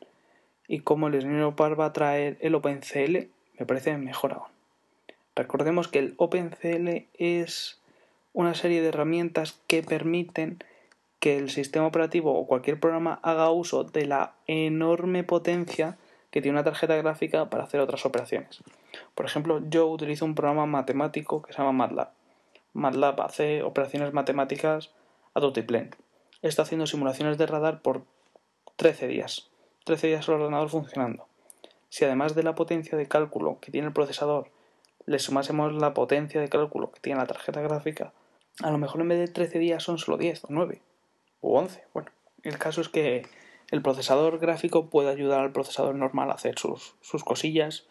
[0.68, 4.55] Y como el ingeniero Par va a traer el OpenCL, me parece mejor aún.
[5.36, 7.78] Recordemos que el OpenCL es
[8.32, 10.64] una serie de herramientas que permiten
[11.20, 15.98] que el sistema operativo o cualquier programa haga uso de la enorme potencia
[16.30, 18.62] que tiene una tarjeta gráfica para hacer otras operaciones.
[19.14, 22.08] Por ejemplo, yo utilizo un programa matemático que se llama MATLAB.
[22.72, 24.90] MATLAB hace operaciones matemáticas
[25.34, 25.94] a tutiplén.
[26.42, 28.04] Está haciendo simulaciones de radar por
[28.76, 29.50] 13 días.
[29.84, 31.26] 13 días el ordenador funcionando.
[31.88, 34.50] Si además de la potencia de cálculo que tiene el procesador
[35.06, 38.12] le sumásemos la potencia de cálculo que tiene la tarjeta gráfica,
[38.62, 40.80] a lo mejor en vez de 13 días son solo 10 o 9
[41.40, 41.84] o 11.
[41.92, 42.10] Bueno,
[42.42, 43.26] el caso es que
[43.70, 47.86] el procesador gráfico puede ayudar al procesador normal a hacer sus, sus cosillas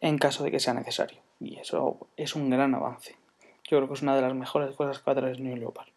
[0.00, 1.20] en caso de que sea necesario.
[1.40, 3.16] Y eso es un gran avance.
[3.64, 5.88] Yo creo que es una de las mejores cosas que va a traer New Leopard.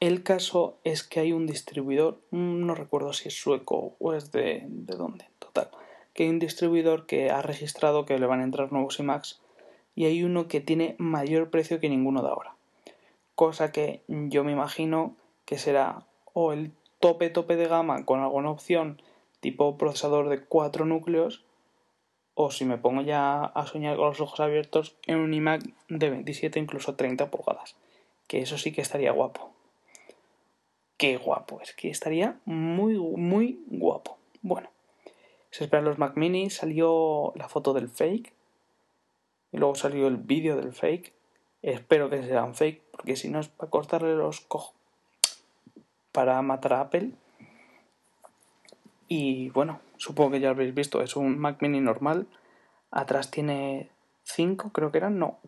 [0.00, 4.64] El caso es que hay un distribuidor, no recuerdo si es sueco o es de,
[4.66, 5.70] de dónde, total,
[6.14, 9.40] que hay un distribuidor que ha registrado que le van a entrar nuevos iMacs
[9.94, 12.56] y hay uno que tiene mayor precio que ninguno de ahora.
[13.34, 18.50] Cosa que yo me imagino que será o el tope tope de gama con alguna
[18.50, 19.02] opción
[19.40, 21.44] tipo procesador de 4 núcleos
[22.34, 26.10] o si me pongo ya a soñar con los ojos abiertos en un iMac de
[26.10, 27.76] 27 incluso 30 pulgadas
[28.26, 29.52] que eso sí que estaría guapo
[30.96, 34.73] qué guapo es que estaría muy muy guapo bueno
[35.54, 38.32] se esperan los Mac Mini salió la foto del fake
[39.52, 41.12] y luego salió el vídeo del fake
[41.62, 44.74] espero que sean fake porque si no es para cortarle los cojos
[46.14, 47.10] para matar a Apple.
[49.08, 52.28] Y bueno, supongo que ya habréis visto, es un Mac mini normal.
[52.92, 53.90] Atrás tiene
[54.22, 55.38] 5, creo que eran, no.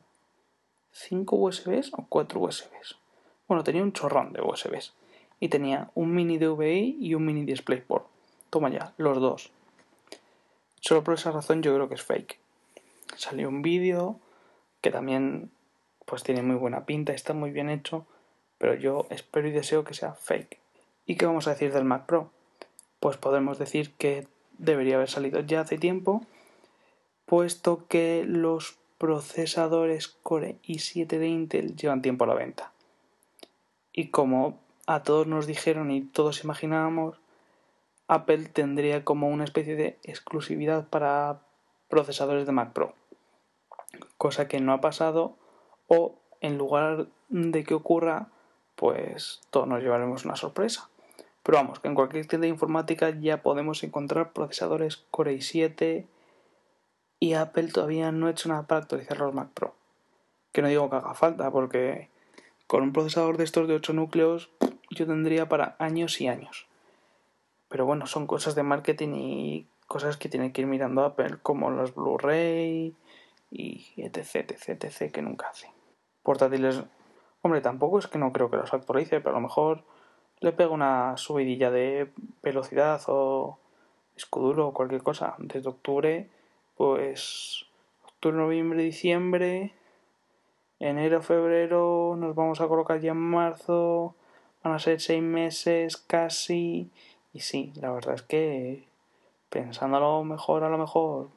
[0.90, 2.98] 5 USBs o 4 USBs.
[3.46, 4.94] Bueno, tenía un chorrón de USBs.
[5.38, 8.06] Y tenía un mini DVI y un mini DisplayPort.
[8.50, 9.52] Toma ya, los dos.
[10.86, 12.38] Solo por esa razón yo creo que es fake.
[13.16, 14.20] Salió un vídeo
[14.80, 15.50] que también
[16.04, 18.06] pues tiene muy buena pinta, está muy bien hecho
[18.58, 20.58] pero yo espero y deseo que sea fake.
[21.06, 22.30] ¿Y qué vamos a decir del Mac Pro?
[23.00, 24.26] Pues podemos decir que
[24.58, 26.24] debería haber salido ya hace tiempo,
[27.26, 32.72] puesto que los procesadores Core i7 de Intel llevan tiempo a la venta.
[33.92, 37.18] Y como a todos nos dijeron y todos imaginábamos,
[38.08, 41.42] Apple tendría como una especie de exclusividad para
[41.88, 42.94] procesadores de Mac Pro.
[44.18, 45.36] Cosa que no ha pasado
[45.88, 48.28] o en lugar de que ocurra
[48.76, 50.88] pues todos nos llevaremos una sorpresa.
[51.42, 56.06] Pero vamos, que en cualquier tienda de informática ya podemos encontrar procesadores Core i7
[57.18, 59.74] y Apple todavía no ha hecho nada para actualizar los Mac Pro.
[60.52, 62.10] Que no digo que haga falta, porque
[62.66, 64.50] con un procesador de estos de 8 núcleos
[64.90, 66.66] yo tendría para años y años.
[67.76, 71.68] Pero bueno, son cosas de marketing y cosas que tiene que ir mirando Apple, como
[71.70, 72.96] los Blu-ray
[73.50, 75.70] y etc, etc, etc, que nunca hace.
[76.22, 76.82] Portátiles
[77.42, 79.84] Hombre, tampoco es que no creo que los actualice, pero a lo mejor
[80.40, 82.10] le pego una subidilla de
[82.42, 83.58] velocidad o
[84.16, 85.34] escuduro o cualquier cosa.
[85.36, 86.30] Desde octubre,
[86.78, 87.66] pues
[88.06, 89.74] octubre, noviembre, diciembre,
[90.78, 94.14] enero, febrero, nos vamos a colocar ya en marzo,
[94.64, 96.90] van a ser seis meses casi.
[97.36, 98.88] Y sí, la verdad es que
[99.50, 101.28] pensándolo mejor, a lo mejor,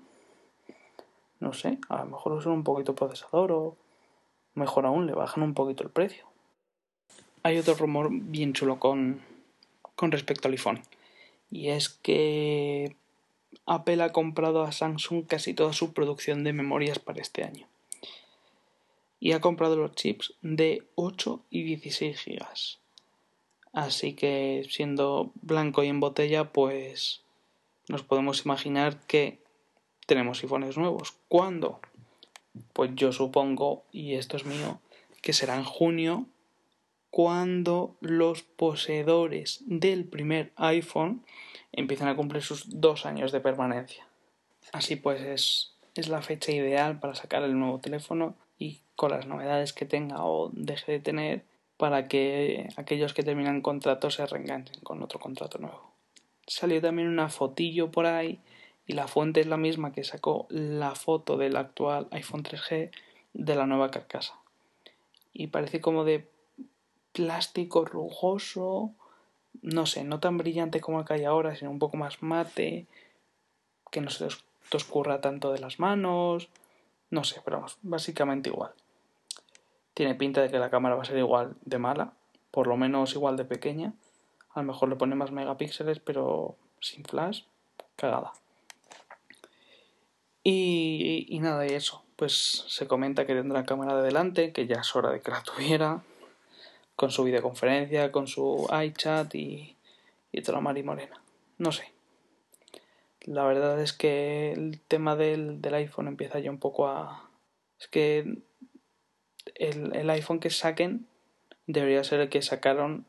[1.42, 3.76] no sé, a lo mejor uso un poquito procesador o
[4.56, 6.26] Mejor aún, le bajan un poquito el precio.
[7.44, 9.22] Hay otro rumor bien chulo con,
[9.96, 10.82] con respecto al iPhone.
[11.52, 12.96] Y es que
[13.66, 17.68] Apple ha comprado a Samsung casi toda su producción de memorias para este año.
[19.20, 22.80] Y ha comprado los chips de 8 y 16 gigas.
[23.74, 27.22] Así que siendo blanco y en botella, pues
[27.88, 29.40] nos podemos imaginar que
[30.06, 31.16] tenemos iPhones nuevos.
[31.28, 31.80] ¿Cuándo?
[32.74, 34.80] Pues yo supongo, y esto es mío,
[35.22, 36.26] que será en junio
[37.10, 41.24] cuando los poseedores del primer iPhone
[41.72, 44.08] empiezan a cumplir sus dos años de permanencia.
[44.72, 49.26] Así pues es, es la fecha ideal para sacar el nuevo teléfono y con las
[49.26, 51.44] novedades que tenga o deje de tener
[51.80, 55.94] para que aquellos que terminan contrato se reenganchen con otro contrato nuevo.
[56.46, 58.42] Salió también una fotillo por ahí
[58.86, 62.92] y la fuente es la misma que sacó la foto del actual iPhone 3G
[63.32, 64.38] de la nueva carcasa.
[65.32, 66.28] Y parece como de
[67.14, 68.92] plástico rugoso,
[69.62, 72.88] no sé, no tan brillante como que hay ahora, sino un poco más mate,
[73.90, 76.50] que no se te oscurra tanto de las manos,
[77.10, 78.74] no sé, pero vamos, básicamente igual.
[80.00, 82.14] Tiene pinta de que la cámara va a ser igual de mala,
[82.52, 83.92] por lo menos igual de pequeña.
[84.54, 87.44] A lo mejor le pone más megapíxeles, pero sin flash,
[87.98, 88.32] cagada.
[90.42, 92.02] Y, y nada, de eso.
[92.16, 95.44] Pues se comenta que tendrá cámara de delante, que ya es hora de que la
[95.44, 96.02] tuviera.
[96.96, 99.78] con su videoconferencia, con su iChat y,
[100.34, 101.22] y toda la marimorena.
[101.58, 101.94] No sé.
[103.22, 107.30] La verdad es que el tema del, del iPhone empieza ya un poco a...
[107.80, 108.40] Es que
[109.56, 111.08] el, el iPhone que saquen
[111.68, 113.06] debería ser el que sacaron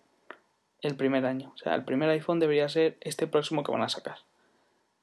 [0.82, 1.52] el primer año.
[1.54, 4.18] O sea, el primer iPhone debería ser este próximo que van a sacar.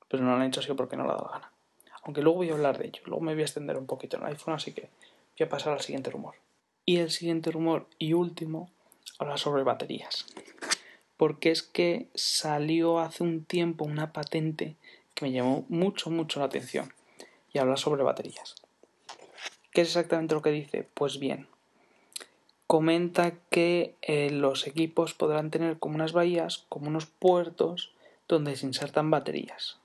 [0.08, 1.52] Pero no lo han hecho así porque no le ha dado gana.
[2.04, 3.02] Aunque luego voy a hablar de ello.
[3.06, 4.90] Luego me voy a extender un poquito en el iPhone, así que
[5.38, 6.36] voy a pasar al siguiente rumor.
[6.86, 8.72] Y el siguiente rumor y último
[9.20, 10.26] habla sobre baterías.
[11.18, 14.76] Porque es que salió hace un tiempo una patente
[15.16, 16.94] que me llamó mucho, mucho la atención.
[17.52, 18.56] Y habla sobre baterías.
[19.78, 20.90] ¿Qué es exactamente lo que dice?
[20.96, 21.48] Pues bien,
[22.66, 27.94] comenta que eh, los equipos podrán tener como unas bahías, como unos puertos
[28.28, 29.78] donde se insertan baterías.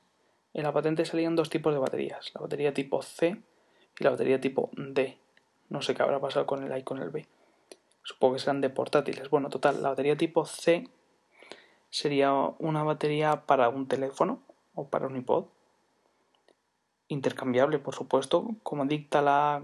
[0.55, 3.37] En la patente salían dos tipos de baterías, la batería tipo C
[4.01, 5.19] y la batería tipo D.
[5.69, 7.27] No sé qué habrá pasado con el A y con el B.
[8.03, 9.29] Supongo que serán de portátiles.
[9.29, 10.89] Bueno, total, la batería tipo C
[11.91, 14.41] sería una batería para un teléfono
[14.75, 15.49] o para un iPod.
[17.09, 19.63] Intercambiable, por supuesto, como dicta la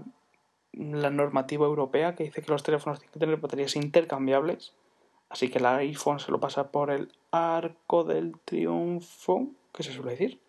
[0.73, 4.73] la normativa europea que dice que los teléfonos tienen que tener baterías intercambiables.
[5.29, 10.11] Así que el iPhone se lo pasa por el arco del triunfo, que se suele
[10.11, 10.39] decir.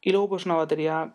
[0.00, 1.14] Y luego pues una batería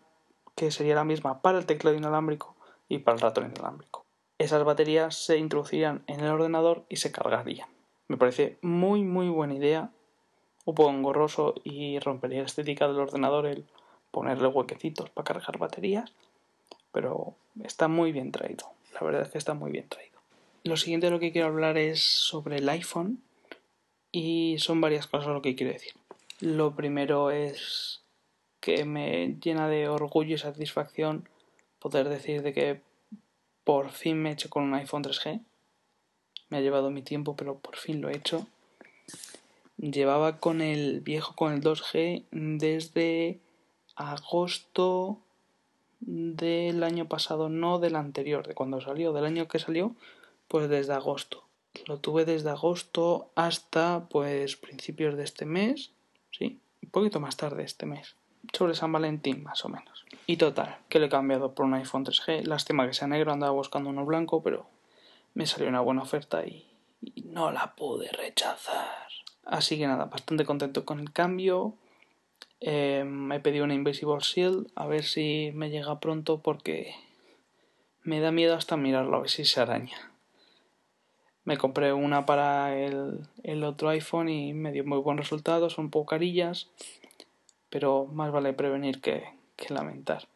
[0.56, 2.54] que sería la misma para el teclado inalámbrico
[2.88, 4.04] y para el ratón inalámbrico.
[4.38, 7.68] Esas baterías se introducirían en el ordenador y se cargarían.
[8.08, 9.90] Me parece muy muy buena idea.
[10.64, 13.66] Un poco engorroso y rompería la estética del ordenador el
[14.10, 16.12] ponerle huequecitos para cargar baterías
[16.94, 18.70] pero está muy bien traído.
[18.94, 20.20] La verdad es que está muy bien traído.
[20.62, 23.20] Lo siguiente de lo que quiero hablar es sobre el iPhone
[24.12, 25.92] y son varias cosas lo que quiero decir.
[26.38, 28.00] Lo primero es
[28.60, 31.28] que me llena de orgullo y satisfacción
[31.80, 32.80] poder decir de que
[33.64, 35.40] por fin me he hecho con un iPhone 3G.
[36.48, 38.46] Me ha llevado mi tiempo, pero por fin lo he hecho.
[39.78, 43.40] Llevaba con el viejo, con el 2G, desde
[43.96, 45.23] agosto
[46.06, 49.94] del año pasado, no del anterior, de cuando salió, del año que salió,
[50.48, 51.44] pues desde agosto.
[51.86, 55.92] Lo tuve desde agosto hasta pues principios de este mes,
[56.30, 58.16] sí, un poquito más tarde este mes,
[58.52, 60.04] sobre San Valentín más o menos.
[60.26, 63.52] Y total, que lo he cambiado por un iPhone 3G, lástima que sea negro, andaba
[63.52, 64.66] buscando uno blanco, pero
[65.34, 66.66] me salió una buena oferta y,
[67.00, 69.08] y no la pude rechazar.
[69.44, 71.74] Así que nada, bastante contento con el cambio
[72.66, 76.94] eh, he pedido una Invisible Shield a ver si me llega pronto porque
[78.02, 80.10] me da miedo hasta mirarlo a ver si se araña.
[81.44, 85.90] Me compré una para el, otro iPhone y me dio muy buen resultado, son un
[85.90, 86.70] poco carillas,
[87.68, 89.24] pero más vale prevenir que,
[89.56, 90.26] que lamentar.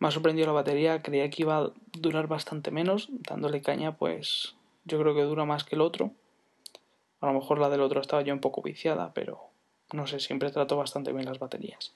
[0.00, 4.56] Me ha sorprendido la batería, creía que iba a durar bastante menos, dándole caña pues
[4.84, 6.10] yo creo que dura más que el otro.
[7.20, 9.49] A lo mejor la del otro estaba ya un poco viciada, pero
[9.92, 11.92] no sé, siempre trato bastante bien las baterías.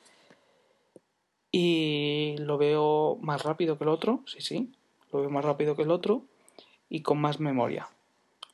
[1.51, 4.73] Y lo veo más rápido que el otro, sí, sí,
[5.13, 6.23] lo veo más rápido que el otro
[6.89, 7.89] y con más memoria.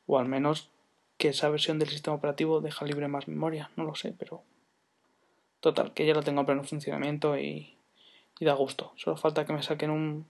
[0.06, 0.68] O al menos
[1.16, 4.42] que esa versión del sistema operativo deja libre más memoria, no lo sé, pero
[5.60, 7.74] total, que ya lo tengo en pleno funcionamiento y,
[8.38, 8.92] y da gusto.
[8.96, 10.26] Solo falta que me saquen un,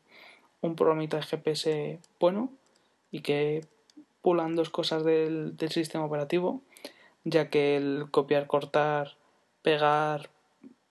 [0.61, 2.51] un programita de GPS bueno
[3.11, 3.65] y que
[4.23, 6.63] pulan dos cosas del, del sistema operativo
[7.25, 9.17] ya que el copiar, cortar,
[9.63, 10.31] pegar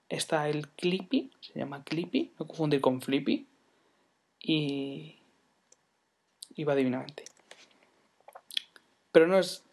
[0.10, 3.48] está el Clippy, se llama Clippy, no confundir con Flippy,
[4.42, 5.20] y,
[6.56, 7.26] y va divinamente.
[9.12, 9.64] Pero no es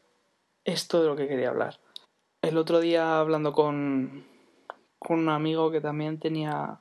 [0.64, 1.78] esto de lo que quería hablar.
[2.42, 4.24] El otro día hablando con,
[4.98, 6.78] con un amigo que también tenía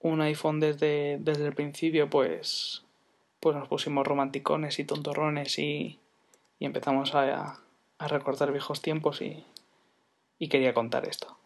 [0.00, 2.84] un iPhone desde, desde el principio, pues,
[3.40, 5.98] pues nos pusimos romanticones y tontorrones y,
[6.58, 7.60] y empezamos a,
[7.98, 9.44] a recordar viejos tiempos y,
[10.38, 11.36] y quería contar esto.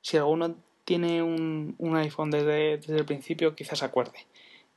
[0.00, 4.26] Si alguno tiene un, un iPhone desde, desde, el principio, quizás acuerde.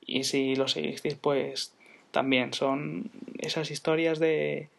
[0.02, 1.74] Y si lo seguisteis, pues
[2.12, 4.70] también son esas historias de,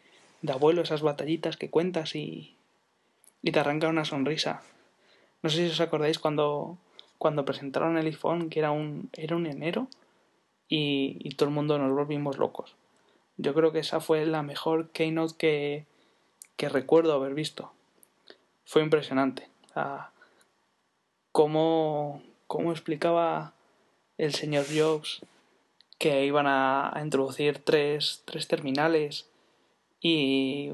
[0.42, 2.56] de abuelo, esas batallitas que cuentas y,
[3.42, 4.62] y te arranca una sonrisa.
[5.42, 6.78] No sé si os acordáis cuando,
[7.18, 9.88] cuando presentaron el iPhone, que era un, era un enero,
[10.68, 12.74] y, y todo el mundo nos volvimos locos.
[13.36, 15.84] Yo creo que esa fue la mejor keynote que,
[16.58, 17.72] que recuerdo haber visto.
[18.66, 19.48] Fue impresionante.
[21.32, 23.54] cómo, cómo explicaba
[24.18, 25.20] el señor Jobs
[25.98, 29.28] que iban a, a introducir tres, tres, terminales
[30.00, 30.70] y,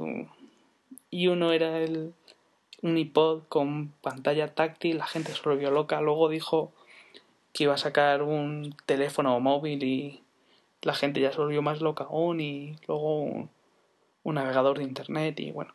[1.11, 2.15] y uno era el,
[2.83, 6.73] un iPod con pantalla táctil, la gente se volvió loca, luego dijo
[7.53, 10.23] que iba a sacar un teléfono móvil y
[10.81, 13.51] la gente ya se volvió más loca aún y luego un,
[14.25, 15.75] un navegador de internet y bueno,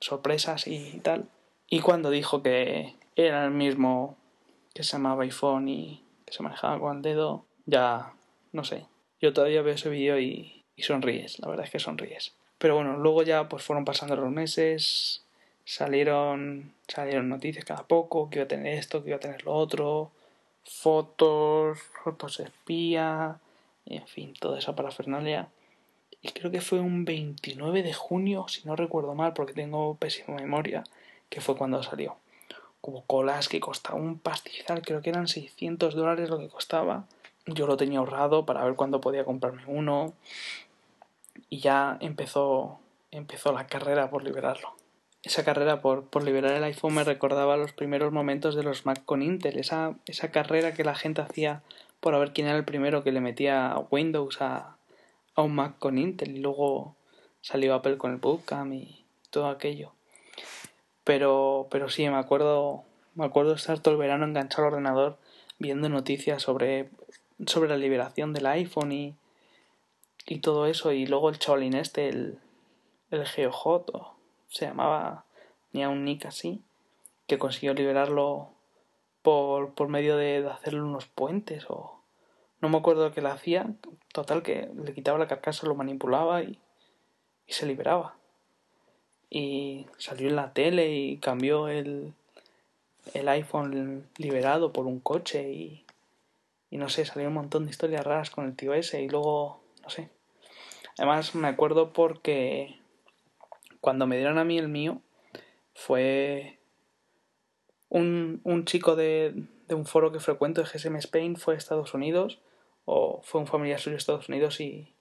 [0.00, 1.28] sorpresas y tal.
[1.68, 4.16] Y cuando dijo que era el mismo
[4.74, 8.12] que se llamaba iPhone y que se manejaba con el dedo, ya
[8.52, 8.86] no sé.
[9.20, 12.34] Yo todavía veo ese vídeo y, y sonríes, la verdad es que sonríes.
[12.58, 15.24] Pero bueno, luego ya pues fueron pasando los meses,
[15.64, 19.54] salieron, salieron noticias cada poco, que iba a tener esto, que iba a tener lo
[19.54, 20.10] otro,
[20.64, 23.38] fotos, fotos espía,
[23.86, 25.48] en fin, toda esa parafernalia.
[26.34, 30.84] Creo que fue un 29 de junio, si no recuerdo mal, porque tengo pésima memoria,
[31.28, 32.16] que fue cuando salió.
[32.80, 37.06] Como colas que costaba un pastizal, creo que eran 600 dólares lo que costaba.
[37.46, 40.14] Yo lo tenía ahorrado para ver cuándo podía comprarme uno.
[41.48, 42.78] Y ya empezó,
[43.10, 44.74] empezó la carrera por liberarlo.
[45.22, 49.04] Esa carrera por, por liberar el iPhone me recordaba los primeros momentos de los Mac
[49.04, 49.58] con Intel.
[49.58, 51.62] Esa, esa carrera que la gente hacía
[52.00, 54.75] por ver quién era el primero que le metía Windows a,
[55.36, 56.36] a un Mac con Intel.
[56.36, 56.96] Y luego
[57.40, 59.92] salió Apple con el Bootcamp y todo aquello.
[61.04, 62.82] Pero, pero sí, me acuerdo,
[63.14, 65.18] me acuerdo estar todo el verano enganchado al ordenador
[65.58, 66.90] viendo noticias sobre,
[67.46, 69.14] sobre la liberación del iPhone y,
[70.26, 70.90] y todo eso.
[70.92, 72.40] Y luego el chavalín este, el,
[73.10, 73.92] el GeoHot,
[74.48, 75.24] se llamaba,
[75.70, 76.62] tenía un nick así,
[77.26, 78.50] que consiguió liberarlo
[79.22, 81.95] por, por medio de, de hacerle unos puentes o
[82.60, 83.66] no me acuerdo que le hacía.
[84.12, 86.58] Total, que le quitaba la carcasa, lo manipulaba y,
[87.46, 88.16] y se liberaba
[89.30, 92.14] y salió en la tele y cambió el,
[93.14, 95.84] el iPhone liberado por un coche y,
[96.70, 99.60] y no sé, salió un montón de historias raras con el tío ese y luego,
[99.82, 100.08] no sé.
[100.98, 102.78] Además me acuerdo porque
[103.80, 105.00] cuando me dieron a mí el mío
[105.74, 106.58] fue
[107.88, 109.34] un, un chico de,
[109.68, 112.38] de un foro que frecuento de GSM Spain fue a Estados Unidos
[112.86, 114.94] o fue un familiar suyo a Estados Unidos y,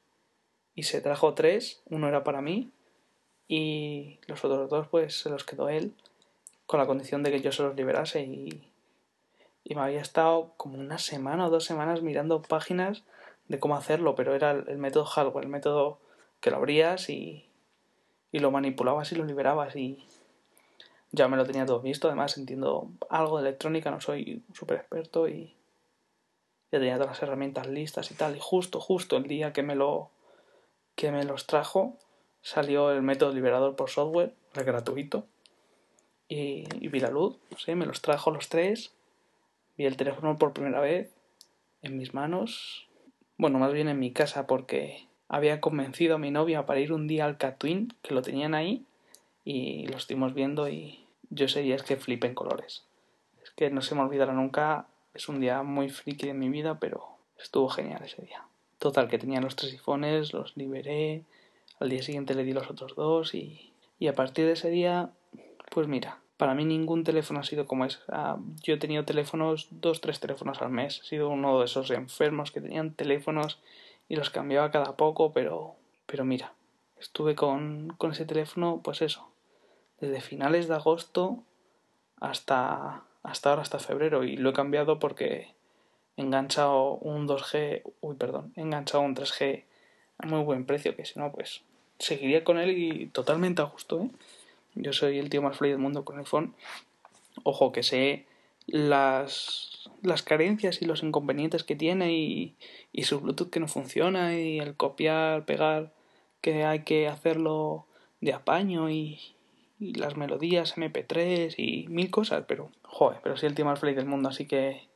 [0.75, 2.71] y se trajo tres, uno era para mí
[3.47, 5.93] y los otros dos pues se los quedó él
[6.65, 8.67] con la condición de que yo se los liberase y,
[9.63, 13.03] y me había estado como una semana o dos semanas mirando páginas
[13.47, 15.99] de cómo hacerlo, pero era el, el método hardware, el método
[16.41, 17.45] que lo abrías y,
[18.31, 20.03] y lo manipulabas y lo liberabas y
[21.11, 25.29] ya me lo tenía todo visto, además entiendo algo de electrónica, no soy súper experto
[25.29, 25.54] y
[26.71, 29.75] ya tenía todas las herramientas listas y tal, y justo, justo el día que me
[29.75, 30.09] lo
[30.95, 31.97] que me los trajo,
[32.41, 35.27] salió el método liberador por software, el gratuito,
[36.27, 38.93] y, vi la luz, no sé, me los trajo los tres,
[39.77, 41.13] vi el teléfono por primera vez
[41.81, 42.87] en mis manos,
[43.37, 47.07] bueno, más bien en mi casa porque había convencido a mi novia para ir un
[47.07, 48.85] día al Catwin, que lo tenían ahí,
[49.43, 52.85] y lo estuvimos viendo y yo ese día es que flipé en colores.
[53.43, 56.79] Es que no se me olvidará nunca, es un día muy friki de mi vida,
[56.79, 58.43] pero estuvo genial ese día.
[58.79, 61.23] Total, que tenía los tres iPhones, los liberé,
[61.79, 65.09] al día siguiente le di los otros dos y, y a partir de ese día,
[65.71, 68.01] pues mira, para mí ningún teléfono ha sido como es.
[68.09, 71.01] Ah, yo he tenido teléfonos, dos, tres teléfonos al mes.
[71.01, 73.59] He sido uno de esos enfermos que tenían teléfonos
[74.09, 76.53] y los cambiaba cada poco, pero, pero mira,
[76.99, 79.29] estuve con, con ese teléfono, pues eso,
[79.99, 81.43] desde finales de agosto
[82.19, 85.53] hasta, hasta ahora, hasta febrero, y lo he cambiado porque
[86.17, 89.63] he enganchado un 2G, uy, perdón, he enganchado un 3G
[90.19, 91.63] a muy buen precio, que si no, pues
[91.99, 94.09] seguiría con él y totalmente a gusto, ¿eh?
[94.75, 96.53] Yo soy el tío más feliz del mundo con el phone.
[97.43, 98.25] Ojo, que sé
[98.67, 102.55] las, las carencias y los inconvenientes que tiene y,
[102.91, 105.93] y su Bluetooth que no funciona y el copiar, pegar,
[106.41, 107.85] que hay que hacerlo
[108.19, 109.34] de apaño y,
[109.79, 113.95] y las melodías MP3 y mil cosas, pero joder, pero soy el tío más feliz
[113.95, 114.87] del mundo, así que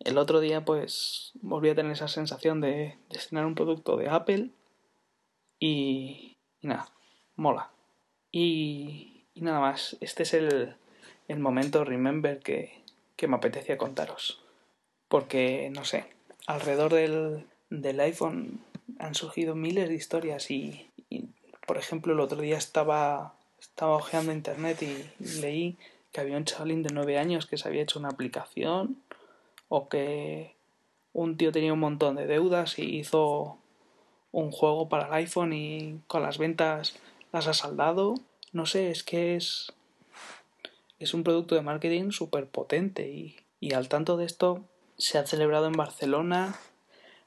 [0.00, 4.08] el otro día pues volví a tener esa sensación de, de estrenar un producto de
[4.08, 4.50] Apple
[5.58, 6.88] y, y nada,
[7.36, 7.70] mola.
[8.30, 10.76] Y, y, nada más, este es el,
[11.28, 12.82] el momento Remember que,
[13.16, 14.42] que me apetecía contaros.
[15.08, 16.06] Porque, no sé,
[16.46, 18.64] alrededor del, del iPhone
[18.98, 20.90] han surgido miles de historias y,
[21.66, 23.36] por ejemplo, el otro día estaba,
[23.68, 25.76] estaba hojeando internet y leí
[26.12, 29.02] que había un chavalín de 9 años que se había hecho una aplicación
[29.68, 30.54] o que
[31.12, 33.58] un tío tenía un montón de deudas y hizo
[34.32, 36.94] un juego para el iPhone y con las ventas
[37.32, 38.14] las ha saldado.
[38.52, 39.72] No sé, es que es
[40.98, 44.64] es un producto de marketing súper potente y, y al tanto de esto
[44.96, 46.56] se ha celebrado en Barcelona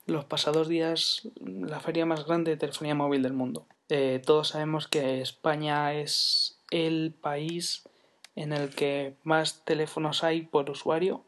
[0.06, 3.68] los pasados días la feria más grande de telefonía móvil del mundo.
[3.90, 7.88] Eh, todos sabemos que España es el país
[8.36, 11.24] en el que más teléfonos hay por usuario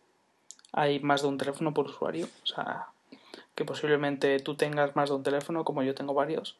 [0.72, 2.28] hay más de un teléfono por usuario.
[2.44, 2.88] O sea,
[3.56, 6.58] que posiblemente tú tengas más de un teléfono, como yo tengo varios.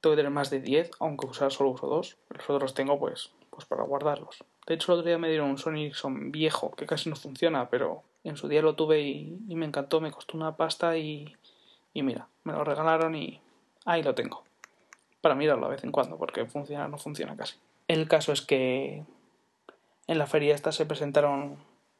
[0.00, 2.16] Tengo que tener más de 10, aunque usar solo uso dos.
[2.30, 4.44] Los otros tengo pues, pues para guardarlos.
[4.66, 7.68] De hecho, el otro día me dieron un Sony Ericsson viejo, que casi no funciona,
[7.68, 11.36] pero en su día lo tuve y, y me encantó, me costó una pasta y,
[11.94, 13.40] y mira, me lo regalaron y
[13.84, 14.44] ahí lo tengo.
[15.28, 17.56] Para mirarlo de vez en cuando, porque funciona no funciona casi.
[17.86, 19.04] El caso es que
[20.06, 21.58] en la feria esta se presentaron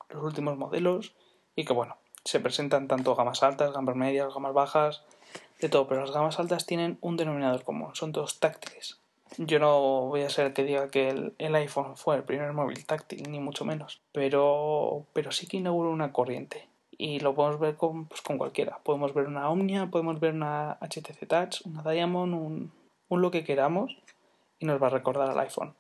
[0.09, 1.13] los últimos modelos
[1.55, 5.05] y que bueno, se presentan tanto gamas altas, gamas medias, gamas bajas,
[5.61, 8.99] de todo, pero las gamas altas tienen un denominador común, son todos táctiles.
[9.37, 12.55] Yo no voy a ser el que diga que el, el, iPhone fue el primer
[12.55, 16.67] móvil táctil, ni mucho menos, pero, pero sí que inauguró una corriente.
[16.97, 18.79] Y lo podemos ver con, pues, con cualquiera.
[18.83, 22.73] Podemos ver una Omnia, podemos ver una HTC Touch, una Diamond, un,
[23.09, 23.97] un lo que queramos,
[24.59, 25.75] y nos va a recordar al iPhone.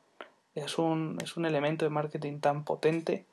[0.55, 3.26] Es un, es un elemento de marketing tan potente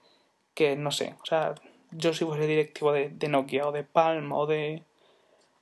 [0.53, 1.55] que no sé, o sea,
[1.91, 4.83] yo si fuese directivo de, de Nokia o de Palm o de,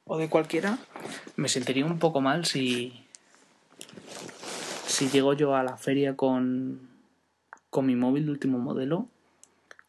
[0.05, 0.77] o de cualquiera,
[1.35, 3.05] me sentiría un poco mal si,
[4.85, 6.89] si llego yo a la feria con,
[7.69, 9.07] con mi móvil de último modelo,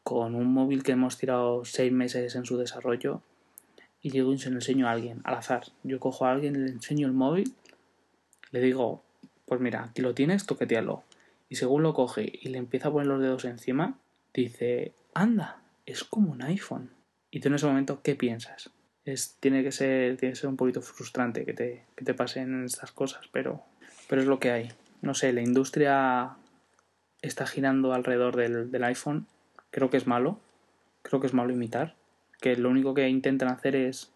[0.02, 3.20] con un móvil que hemos tirado seis meses en su desarrollo,
[4.00, 5.64] y llego y se lo enseño a alguien, al azar.
[5.82, 7.54] Yo cojo a alguien, le enseño el móvil,
[8.54, 9.02] le digo,
[9.46, 11.02] pues mira, aquí lo tienes, toquetealo.
[11.48, 13.98] Y según lo coge y le empieza a poner los dedos encima,
[14.32, 16.90] dice, anda, es como un iPhone.
[17.32, 18.70] Y tú en ese momento, ¿qué piensas?
[19.04, 22.64] Es, tiene, que ser, tiene que ser un poquito frustrante que te, que te pasen
[22.64, 23.64] estas cosas, pero,
[24.08, 24.68] pero es lo que hay.
[25.02, 26.36] No sé, la industria
[27.22, 29.26] está girando alrededor del, del iPhone.
[29.72, 30.38] Creo que es malo.
[31.02, 31.96] Creo que es malo imitar.
[32.40, 34.12] Que lo único que intentan hacer es,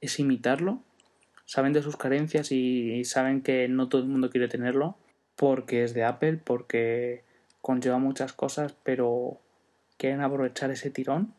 [0.00, 0.80] es imitarlo.
[1.44, 4.96] Saben de sus carencias y, saben que no todo el mundo quiere tenerlo
[5.36, 7.22] porque es de Apple, porque
[7.60, 9.40] conlleva muchas cosas, pero
[9.96, 11.34] quieren aprovechar ese tirón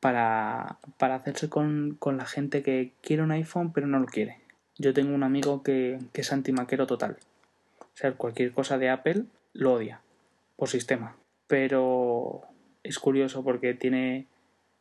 [0.00, 4.40] para, para hacerse con, con, la gente que quiere un iPhone pero no lo quiere.
[4.78, 7.16] Yo tengo un amigo que, que es antimaquero total.
[7.80, 10.00] O sea, cualquier cosa de Apple lo odia
[10.56, 11.16] por sistema.
[11.46, 12.42] Pero
[12.82, 14.26] es curioso porque tiene,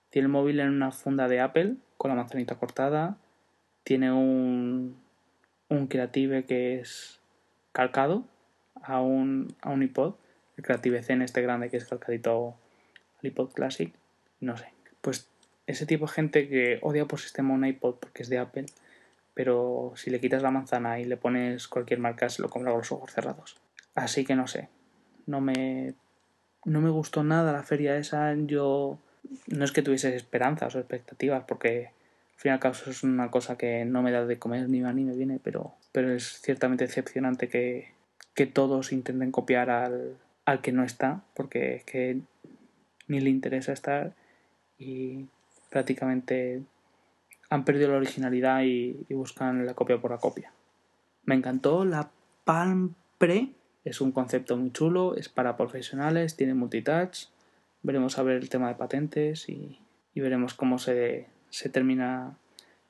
[0.10, 3.18] tiene el móvil en una funda de Apple con la manzanita cortada.
[3.86, 4.98] Tiene un,
[5.70, 7.22] un Creative que es
[7.72, 8.26] calcado
[8.82, 10.16] a un, a un iPod.
[10.58, 12.56] El Creative Zen este grande que es calcadito
[13.22, 13.94] al iPod Classic.
[14.40, 14.74] No sé.
[15.02, 15.30] Pues
[15.68, 18.66] ese tipo de gente que odia por sistema un iPod porque es de Apple,
[19.36, 22.80] pero si le quitas la manzana y le pones cualquier marca se lo compra con
[22.80, 23.56] los ojos cerrados.
[23.94, 24.68] Así que no sé.
[25.28, 25.94] No me
[26.64, 28.34] no me gustó nada la feria esa.
[28.34, 28.98] Yo
[29.46, 31.92] no es que tuviese esperanzas o expectativas porque
[32.36, 35.04] al fin y es una cosa que no me da de comer ni va ni
[35.04, 37.94] me viene, pero, pero es ciertamente decepcionante que,
[38.34, 42.20] que todos intenten copiar al, al que no está, porque es que
[43.08, 44.14] ni le interesa estar
[44.78, 45.28] y
[45.70, 46.62] prácticamente
[47.50, 50.52] han perdido la originalidad y, y, buscan la copia por la copia.
[51.24, 52.10] Me encantó la
[52.44, 53.52] Palm Pre,
[53.86, 57.28] es un concepto muy chulo, es para profesionales, tiene multitouch,
[57.82, 59.80] veremos a ver el tema de patentes y,
[60.14, 62.36] y veremos cómo se, se termina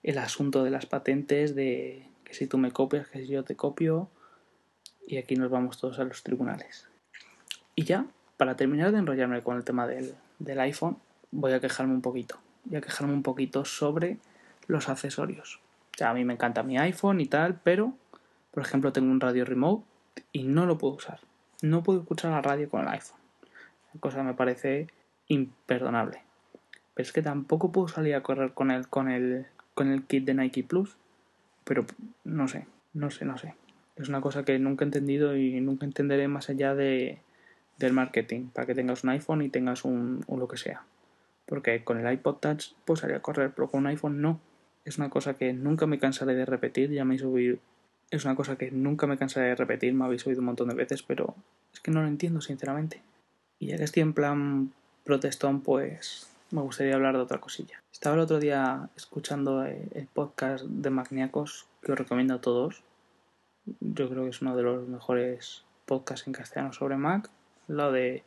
[0.01, 3.55] el asunto de las patentes, de que si tú me copias, que si yo te
[3.55, 4.09] copio,
[5.05, 6.87] y aquí nos vamos todos a los tribunales.
[7.75, 8.07] Y ya,
[8.37, 10.97] para terminar de enrollarme con el tema del, del iPhone,
[11.29, 12.39] voy a quejarme un poquito.
[12.63, 14.17] Voy a quejarme un poquito sobre
[14.65, 15.59] los accesorios.
[16.01, 17.93] O a mí me encanta mi iPhone y tal, pero,
[18.49, 19.85] por ejemplo, tengo un radio remote
[20.31, 21.19] y no lo puedo usar.
[21.61, 23.19] No puedo escuchar la radio con el iPhone.
[23.99, 24.87] Cosa que me parece
[25.27, 26.24] imperdonable.
[26.95, 30.25] Pero es que tampoco puedo salir a correr con el, con el, con el kit
[30.25, 30.97] de Nike Plus.
[31.65, 31.85] Pero
[32.23, 33.53] no sé, no sé, no sé.
[33.97, 37.19] Es una cosa que nunca he entendido y nunca entenderé más allá de,
[37.77, 38.47] del marketing.
[38.47, 40.83] Para que tengas un iPhone y tengas un, un lo que sea.
[41.45, 44.39] Porque con el iPod Touch puedo salir a correr, pero con un iPhone no.
[44.85, 46.91] Es una cosa que nunca me cansaré de repetir.
[46.91, 47.57] Ya me he subido.
[48.09, 49.93] Es una cosa que nunca me cansaré de repetir.
[49.93, 51.35] Me habéis oído un montón de veces, pero
[51.73, 53.01] es que no lo entiendo, sinceramente.
[53.59, 54.71] Y ya que estoy en plan
[55.03, 57.83] protestón, pues me gustaría hablar de otra cosilla.
[57.91, 62.81] Estaba el otro día escuchando el podcast de Magniacos, que os recomiendo a todos.
[63.81, 67.29] Yo creo que es uno de los mejores podcasts en castellano sobre Mac.
[67.67, 68.23] Lo de,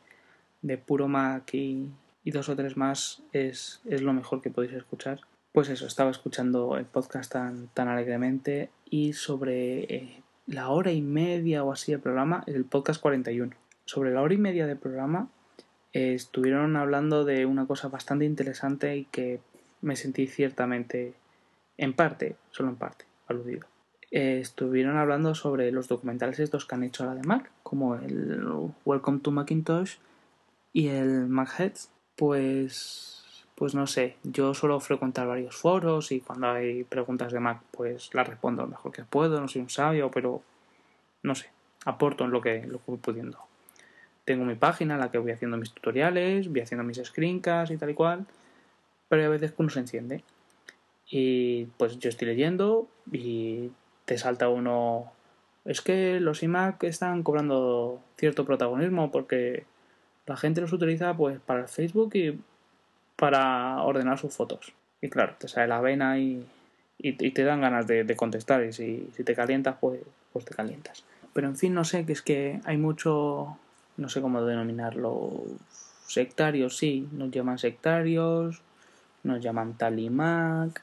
[0.61, 1.89] de puro Mac y,
[2.23, 5.21] y, dos o tres más es, es lo mejor que podéis escuchar.
[5.51, 11.01] Pues eso, estaba escuchando el podcast tan, tan alegremente y sobre eh, la hora y
[11.01, 13.55] media o así de programa, el podcast 41.
[13.85, 15.29] Sobre la hora y media de programa
[15.93, 19.39] estuvieron hablando de una cosa bastante interesante y que
[19.81, 21.13] me sentí ciertamente,
[21.77, 23.65] en parte, solo en parte, aludido.
[24.11, 28.41] Eh, estuvieron hablando sobre los documentales estos que han hecho ahora de Mac, como el
[28.85, 29.97] Welcome to Macintosh
[30.73, 31.91] y el Mac Heads.
[32.15, 37.61] Pues, pues no sé, yo suelo frecuentar varios foros y cuando hay preguntas de Mac,
[37.71, 40.41] pues las respondo lo mejor que puedo, no soy un sabio, pero
[41.23, 41.49] no sé,
[41.85, 43.48] aporto en lo que, lo que voy pudiendo.
[44.29, 47.77] Tengo mi página en la que voy haciendo mis tutoriales, voy haciendo mis screencasts y
[47.77, 48.27] tal y cual,
[49.07, 50.23] pero hay veces que uno se enciende.
[51.09, 53.71] Y pues yo estoy leyendo y
[54.05, 55.11] te salta uno.
[55.65, 59.63] Es que los iMac están cobrando cierto protagonismo porque
[60.27, 62.39] la gente los utiliza pues para el Facebook y
[63.15, 64.73] para ordenar sus fotos.
[65.01, 66.45] Y claro, te sale la vena y,
[66.99, 68.63] y, te dan ganas de, contestar.
[68.63, 70.01] Y si, si, te calientas, pues,
[70.31, 71.03] pues te calientas.
[71.33, 73.57] Pero en fin, no sé, que es que hay mucho,
[73.99, 75.43] no sé cómo denominarlo,
[76.07, 78.61] sectarios, sí, nos llaman sectarios,
[79.23, 80.81] nos llaman talimac,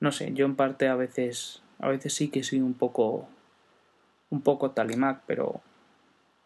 [0.00, 3.26] no sé, yo en parte a veces, a veces sí que soy un poco,
[4.30, 5.62] un poco talimac, pero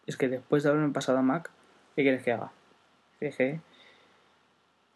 [0.07, 1.51] es que después de haberme pasado a Mac,
[1.95, 2.51] ¿qué quieres que haga?
[3.19, 3.59] Que,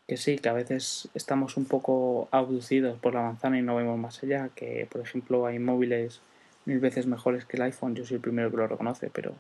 [0.08, 4.00] que sí, que a veces estamos un poco abducidos por la manzana y no vemos
[4.00, 6.22] más allá, que por ejemplo hay móviles
[6.66, 9.34] mil veces mejores que el iPhone, yo soy el primero que lo reconoce, pero,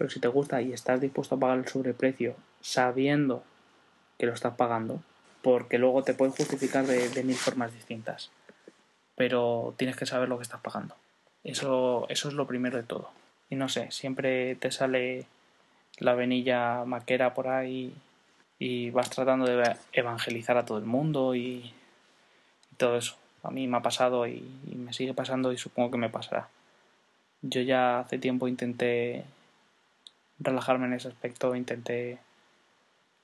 [0.00, 3.44] pero si te gusta y estás dispuesto a pagar el sobreprecio sabiendo
[4.18, 5.02] que lo estás pagando,
[5.42, 8.30] porque luego te puedes justificar de, mil formas distintas,
[9.14, 10.94] pero tienes que saber lo que estás pagando.
[11.44, 13.10] Eso, eso es lo primero de todo.
[13.50, 15.26] Y no sé, siempre te sale
[15.98, 17.92] la venilla maquera por ahí
[18.58, 21.74] y vas tratando de evangelizar a todo el mundo y,
[22.78, 23.16] todo eso.
[23.42, 24.42] A mí me ha pasado y,
[24.74, 26.48] me sigue pasando y supongo que me pasará.
[27.42, 29.26] Yo ya hace tiempo intenté
[30.40, 32.18] relajarme en ese aspecto, intenté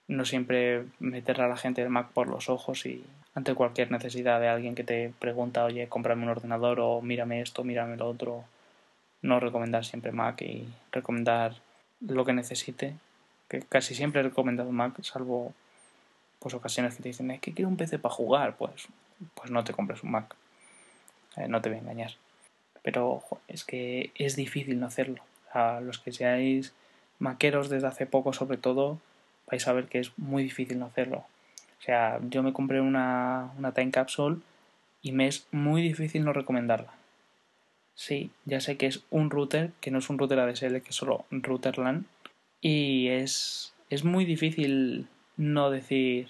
[0.09, 3.05] no siempre meter a la gente del Mac por los ojos y
[3.35, 7.65] ante cualquier necesidad de alguien que te pregunta, oye, cómprame un ordenador o mírame esto,
[7.65, 8.45] mírame lo otro,
[9.23, 11.57] no recomendar siempre Mac y recomendar
[12.01, 12.95] lo que necesite
[13.49, 15.55] que casi siempre he recomendado Mac, salvo
[16.39, 18.89] pues ocasiones que te dicen, es que quiero un PC para jugar, pues,
[19.35, 20.35] pues no te compres un Mac.
[21.37, 22.13] Eh, no te voy a engañar.
[22.83, 25.23] Pero es que es difícil no hacerlo.
[25.53, 26.73] A los que seáis
[27.19, 28.99] maqueros desde hace poco, sobre todo,
[29.51, 31.25] vais a ver que es muy difícil no hacerlo.
[31.79, 34.39] O sea, yo me compré una, una Time Capsule
[35.03, 36.93] y me es muy difícil no recomendarla.
[37.95, 40.97] Sí, ya sé que es un router, que no es un router ADSL, que es
[40.97, 42.07] solo router LAN,
[42.61, 45.07] y es, es muy difícil
[45.37, 46.29] no decir,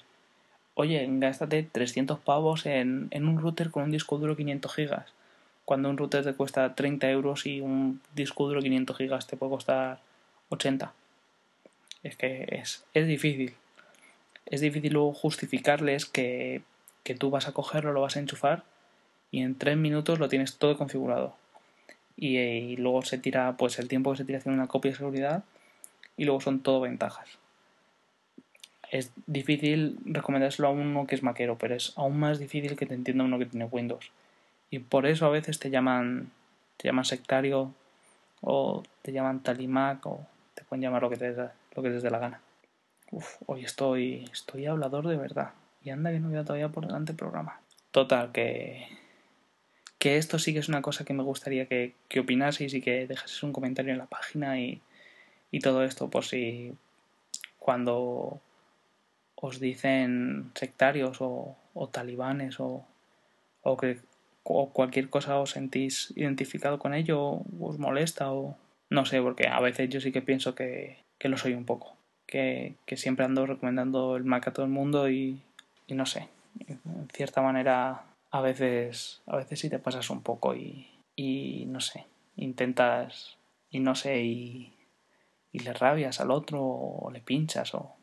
[0.74, 5.12] oye, gástate 300 pavos en, en un router con un disco duro 500 gigas,
[5.64, 9.51] cuando un router te cuesta 30 euros y un disco duro 500 gigas te puede
[9.51, 9.99] costar
[10.51, 10.92] 80.
[12.03, 13.55] Es que es, es difícil.
[14.47, 16.62] Es difícil luego justificarles que,
[17.03, 18.64] que tú vas a cogerlo, lo vas a enchufar
[19.30, 21.36] y en 3 minutos lo tienes todo configurado.
[22.16, 24.97] Y, y, luego se tira, pues el tiempo que se tira haciendo una copia de
[24.97, 25.44] seguridad
[26.16, 27.28] y luego son todo ventajas.
[28.90, 32.94] Es difícil recomendárselo a uno que es maquero, pero es aún más difícil que te
[32.94, 34.12] entienda uno que tiene Windows.
[34.70, 36.30] Y por eso a veces te llaman,
[36.76, 37.74] te llaman sectario
[38.40, 40.26] o te llaman talimac o
[40.57, 42.40] te pueden llamar lo que te, lo que dé la gana.
[43.12, 45.50] Uf, hoy estoy, estoy hablador de verdad.
[45.82, 47.61] Y anda que no queda todavía por delante el programa.
[47.92, 48.88] Total, que,
[49.98, 53.07] que esto sí que es una cosa que me gustaría que, que opinaseis y que
[53.07, 54.80] dejaseis un comentario en la página y,
[55.52, 56.74] y todo esto por si
[57.59, 58.40] cuando
[59.36, 61.57] os dicen sectarios o,
[61.92, 62.86] talibanes o,
[63.62, 63.98] o que
[64.42, 68.57] o cualquier cosa os sentís identificado con ello, os molesta o
[68.91, 71.97] no sé, porque a veces yo sí que pienso que, que lo soy un poco,
[72.26, 75.41] que, que, siempre ando recomendando el Mac a todo el mundo y,
[75.87, 76.28] y, no sé,
[76.68, 81.80] en cierta manera a veces, a veces sí te pasas un poco y, y no
[81.80, 82.07] sé,
[82.37, 83.37] intentas
[83.70, 84.72] y no sé, y
[85.57, 87.97] y le rabias al otro o le pinchas o...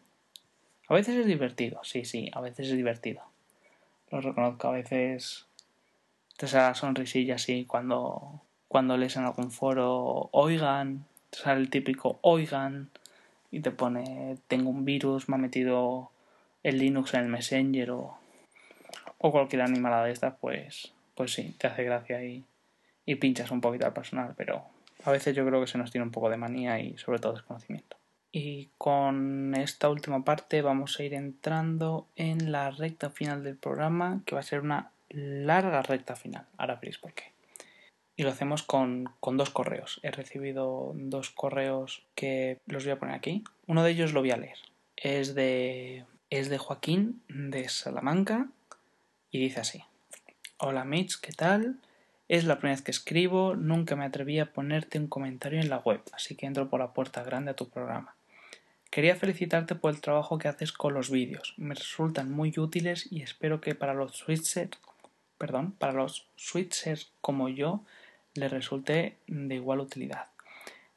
[0.88, 3.22] A veces es divertido, sí, sí, a veces es divertido.
[4.10, 5.46] Lo reconozco, a veces
[6.36, 8.42] te sale sonrisilla así cuando,
[8.74, 12.90] cuando lees en algún foro, oigan, te sale el típico oigan
[13.52, 16.10] y te pone tengo un virus, me ha metido
[16.64, 18.18] el Linux en el Messenger o,
[19.20, 22.46] o cualquier animalada de estas, pues, pues sí, te hace gracia y,
[23.06, 24.64] y pinchas un poquito al personal, pero
[25.04, 27.34] a veces yo creo que se nos tiene un poco de manía y sobre todo
[27.34, 27.98] desconocimiento.
[28.32, 34.22] Y con esta última parte vamos a ir entrando en la recta final del programa,
[34.26, 36.48] que va a ser una larga recta final.
[36.58, 37.33] Ahora veréis por qué.
[38.16, 40.00] Y lo hacemos con, con, dos correos.
[40.04, 43.44] He recibido dos correos que los voy a poner aquí.
[43.66, 44.58] Uno de ellos lo voy a leer.
[44.96, 48.48] Es de, es de Joaquín de Salamanca
[49.32, 49.84] y dice así.
[50.58, 51.80] Hola Mitch, ¿qué tal?
[52.30, 55.80] Es la primera vez que escribo, nunca me atreví a ponerte un comentario en la
[55.80, 58.16] web, así que entro por la puerta grande a tu programa.
[58.90, 61.54] Quería felicitarte por el trabajo que haces con los vídeos.
[61.58, 64.78] Me resultan muy útiles y espero que para los switchers,
[65.38, 67.84] perdón, para los switchers como yo
[68.34, 70.28] les resulte de igual utilidad.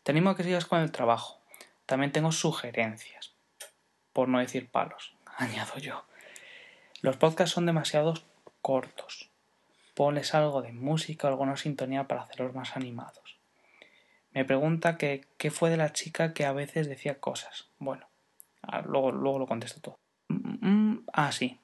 [0.03, 1.41] Te animo a que sigas con el trabajo.
[1.87, 3.35] También tengo sugerencias,
[4.13, 6.05] por no decir palos, añado yo.
[7.03, 8.15] Los podcasts son demasiado
[8.63, 9.31] cortos.
[9.95, 13.39] Ponles algo de música o alguna sintonía para hacerlos más animados.
[14.33, 17.69] Me pregunta que qué fue de la chica que a veces decía cosas.
[17.79, 18.07] Bueno,
[18.63, 19.99] ah, luego, luego lo contesto todo.
[20.29, 21.59] Mm, mm, ah, sí.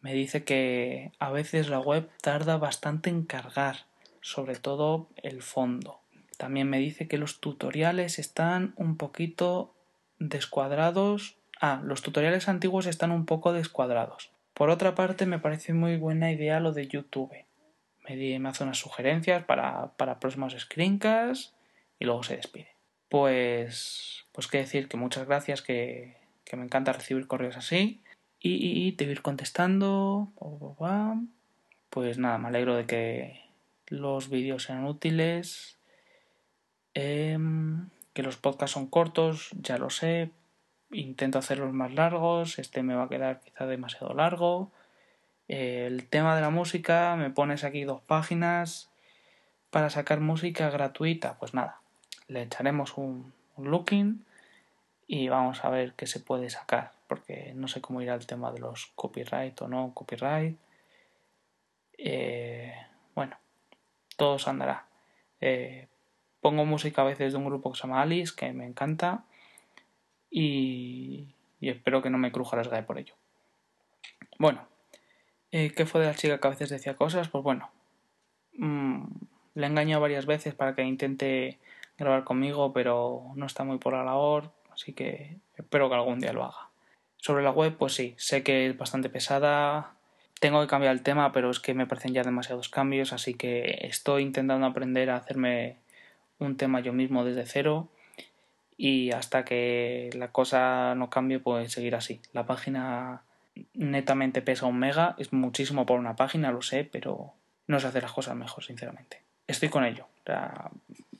[0.00, 3.86] Me dice que a veces la web tarda bastante en cargar,
[4.24, 6.00] sobre todo el fondo.
[6.38, 9.74] También me dice que los tutoriales están un poquito
[10.18, 11.36] descuadrados.
[11.60, 14.32] Ah, los tutoriales antiguos están un poco descuadrados.
[14.54, 17.34] Por otra parte, me parece muy buena idea lo de YouTube.
[18.08, 21.54] Me, me hace unas sugerencias para, para próximos screencasts
[21.98, 22.74] y luego se despide.
[23.10, 26.16] Pues, pues qué decir, que muchas gracias, que,
[26.46, 28.00] que me encanta recibir correos así
[28.40, 30.32] y, y te ir contestando.
[31.90, 33.43] Pues nada, me alegro de que
[33.88, 35.78] los vídeos sean útiles,
[36.94, 40.30] em, que los podcasts son cortos, ya lo sé,
[40.90, 44.70] intento hacerlos más largos, este me va a quedar quizá demasiado largo.
[45.48, 48.90] El tema de la música, me pones aquí dos páginas
[49.70, 51.80] para sacar música gratuita, pues nada,
[52.28, 54.24] le echaremos un, looking
[55.06, 58.50] y vamos a ver qué se puede sacar, porque no sé cómo irá el tema
[58.52, 60.56] de los copyright o no copyright.
[61.98, 62.74] Eh,
[64.16, 64.86] todo se andará.
[65.40, 65.88] Eh,
[66.40, 69.24] pongo música a veces de un grupo que se llama Alice, que me encanta,
[70.30, 71.28] y,
[71.60, 73.14] espero que no me cruja las por ello.
[74.38, 74.66] Bueno,
[75.52, 77.28] eh, ¿qué fue de la chica que a veces decía cosas?
[77.28, 77.70] Pues bueno,
[78.58, 79.04] mm,
[79.54, 81.60] le he engañado varias veces para que intente
[81.96, 86.32] grabar conmigo, pero no está muy por la labor, así que espero que algún día
[86.32, 86.70] lo haga.
[87.16, 89.93] Sobre la web, pues sí, sé que es bastante pesada,
[90.44, 93.78] tengo que cambiar el tema, pero es que me parecen ya demasiados cambios, así que
[93.80, 95.76] estoy intentando aprender a hacerme
[96.38, 97.88] un tema yo mismo desde cero
[98.76, 102.20] y hasta que la cosa no cambie, pues seguir así.
[102.34, 103.22] La página
[103.72, 107.32] netamente pesa un mega, es muchísimo por una página, lo sé, pero
[107.66, 109.22] no sé hacer las cosas mejor, sinceramente.
[109.46, 110.08] Estoy con ello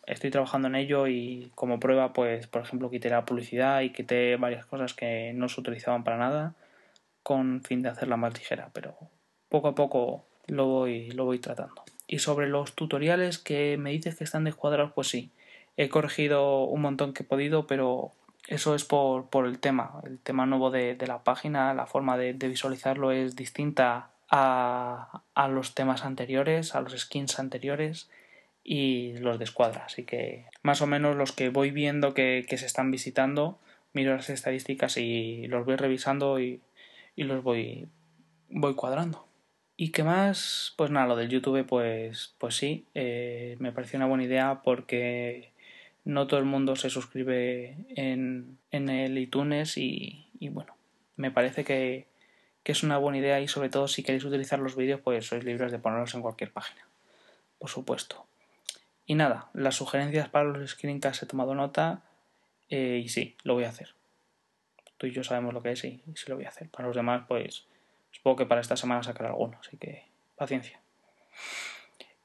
[0.06, 4.36] estoy trabajando en ello y como prueba, pues, por ejemplo, quité la publicidad y quité
[4.36, 6.54] varias cosas que no se utilizaban para nada
[7.22, 8.94] con fin de hacerla más ligera, pero
[9.54, 11.84] poco a poco lo voy, lo voy tratando.
[12.08, 15.30] Y sobre los tutoriales que me dices que están descuadrados, pues sí,
[15.76, 18.10] he corregido un montón que he podido, pero
[18.48, 22.32] eso es por, por el tema, el tema nuevo de, la página, la forma de,
[22.32, 28.10] visualizarlo es distinta a, a, los temas anteriores, a los skins anteriores
[28.64, 29.84] y los de escuadra.
[29.84, 33.60] Así que más o menos los que voy viendo que, se están visitando,
[33.92, 36.60] miro las estadísticas y los voy revisando y,
[37.14, 37.86] los voy,
[38.50, 39.23] voy cuadrando.
[39.76, 40.72] ¿Y qué más?
[40.76, 45.52] Pues nada, lo del YouTube, pues, pues sí, eh, me pareció una buena idea porque
[46.04, 50.76] no todo el mundo se suscribe en, en el iTunes y, y bueno,
[51.16, 52.06] me parece que,
[52.62, 55.42] que, es una buena idea y sobre todo si queréis utilizar los vídeos, pues sois
[55.44, 56.86] libres de ponerlos en cualquier página,
[57.58, 58.26] por supuesto.
[59.06, 62.02] Y nada, las sugerencias para los screencasts he tomado nota
[62.68, 63.94] eh, y sí, lo voy a hacer.
[64.98, 66.68] Tú y yo sabemos lo que es y, sí lo voy a hacer.
[66.68, 67.66] Para los demás, pues
[68.14, 70.04] supongo que para esta semana sacaré alguno, así que
[70.36, 70.80] paciencia.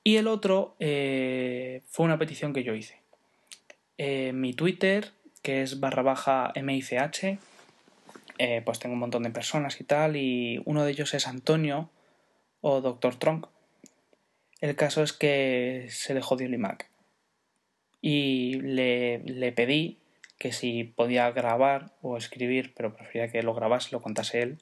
[0.04, 3.02] Y el otro eh, fue una petición que yo hice.
[3.98, 5.12] Eh, mi Twitter,
[5.42, 7.38] que es barra baja MICH,
[8.64, 11.90] pues tengo un montón de personas y tal, y uno de ellos es Antonio
[12.62, 13.48] o Doctor Tronk,
[14.62, 16.90] el caso es que se le jodió el iMac.
[18.02, 20.00] Y le, le pedí
[20.38, 24.58] que si podía grabar o escribir, pero prefería que lo grabase lo contase él,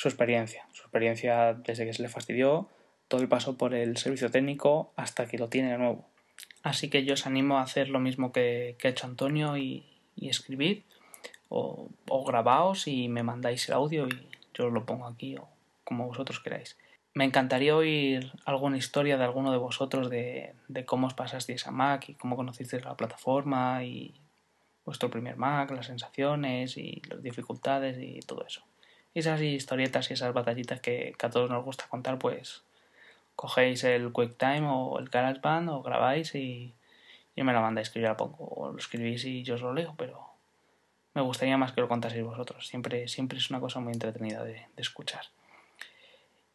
[0.00, 0.66] su experiencia.
[0.72, 2.70] Su experiencia desde que se le fastidió,
[3.06, 6.08] todo el paso por el servicio técnico hasta que lo tiene de nuevo.
[6.62, 9.84] Así que yo os animo a hacer lo mismo que, ha hecho Antonio y,
[10.16, 10.84] escribir,
[11.50, 11.90] o,
[12.26, 15.46] grabaos y me mandáis el audio y yo lo pongo aquí o
[15.84, 16.78] como vosotros queráis.
[17.12, 21.72] Me encantaría oír alguna historia de alguno de vosotros de, de cómo os pasasteis a
[21.72, 24.14] Mac y cómo conocisteis la plataforma y
[24.86, 28.62] vuestro primer Mac, las sensaciones y las dificultades y todo eso.
[29.14, 32.62] Esas historietas y esas batallitas que, a todos nos gusta contar, pues
[33.36, 36.74] cogéis el QuickTime o el GarageBand o grabáis y,
[37.34, 38.44] y me la mandáis que yo la pongo.
[38.44, 40.26] O lo escribís y yo os lo leo, pero
[41.14, 42.66] me gustaría más que lo contaseis vosotros.
[42.66, 45.26] Siempre, siempre es una cosa muy entretenida de escuchar.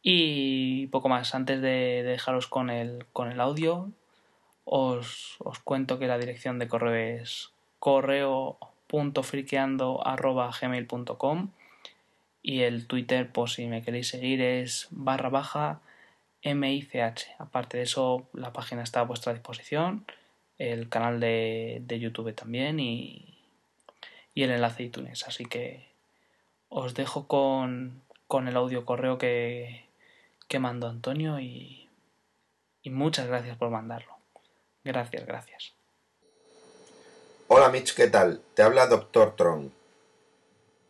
[0.08, 3.90] Y poco más, antes de dejaros con el, con el audio,
[4.64, 7.50] os, os cuento que la dirección de correo es
[7.80, 11.50] correo.microsoft j.friqueando.gmail.com
[12.48, 15.82] y el Twitter, por si me queréis seguir, es barra baja
[16.44, 17.26] MICH.
[17.40, 20.06] Aparte de eso, la página está a vuestra disposición,
[20.60, 23.36] el canal de, de YouTube también y,
[24.36, 25.24] y el enlace de iTunes.
[25.28, 25.88] Así que
[26.70, 29.88] os dejo con, con el audio correo que,
[30.48, 31.90] que mandó Antonio y,
[32.84, 34.14] y muchas gracias por mandarlo.
[34.84, 35.74] Gracias, gracias.
[37.48, 38.40] Hola Mitch, ¿qué tal?
[38.54, 39.85] Te habla Doctor Tron.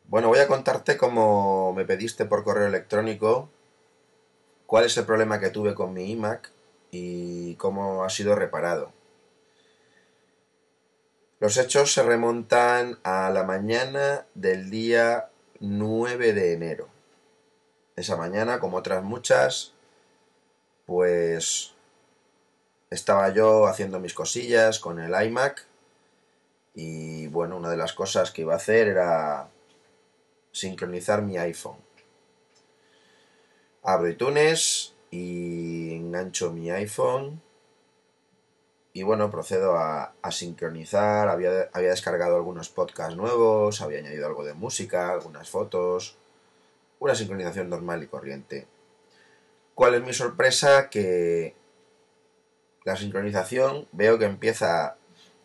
[0.07, 3.49] Bueno, voy a contarte cómo me pediste por correo electrónico
[4.67, 6.51] cuál es el problema que tuve con mi iMac
[6.91, 8.91] y cómo ha sido reparado.
[11.39, 15.29] Los hechos se remontan a la mañana del día
[15.59, 16.87] 9 de enero.
[17.95, 19.73] Esa mañana, como otras muchas,
[20.85, 21.73] pues
[22.91, 25.65] estaba yo haciendo mis cosillas con el iMac
[26.75, 29.49] y bueno, una de las cosas que iba a hacer era
[30.55, 31.77] sincronizar mi iPhone.
[33.83, 37.41] Abro iTunes y engancho mi iPhone
[38.93, 41.27] y bueno, procedo a, sincronizar.
[41.27, 46.15] Había, había, descargado algunos podcasts nuevos, había añadido algo de música, algunas fotos,
[46.99, 48.67] una sincronización normal y corriente.
[49.73, 50.89] ¿Cuál es mi sorpresa?
[50.89, 51.53] Que
[52.85, 54.95] la sincronización veo que empieza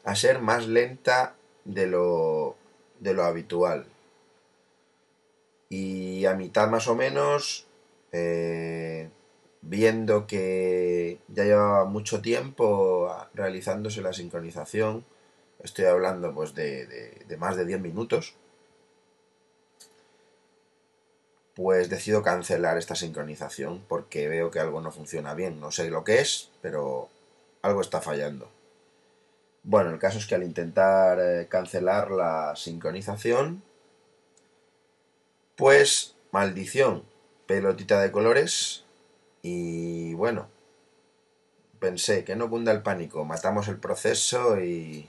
[0.05, 1.35] a ser más lenta
[1.65, 2.55] de lo,
[3.01, 3.87] de lo habitual.
[5.71, 7.67] Y a mitad más o menos,
[8.13, 9.09] eh,
[9.63, 15.05] viendo que ya llevaba mucho tiempo realizándose la sincronización,
[15.63, 16.87] estoy hablando pues de,
[17.27, 18.35] de más de 10 minutos,
[21.55, 25.61] pues decido cancelar esta sincronización porque veo que algo no funciona bien.
[25.61, 27.09] No sé lo que es, pero
[27.63, 28.51] algo está fallando.
[29.63, 33.63] Bueno, el caso es que al intentar eh, cancelar la sincronización,
[35.61, 37.05] pues maldición,
[37.47, 38.85] pelotita de colores
[39.43, 40.49] y bueno,
[41.79, 45.07] pensé que no cunda el pánico, matamos el proceso y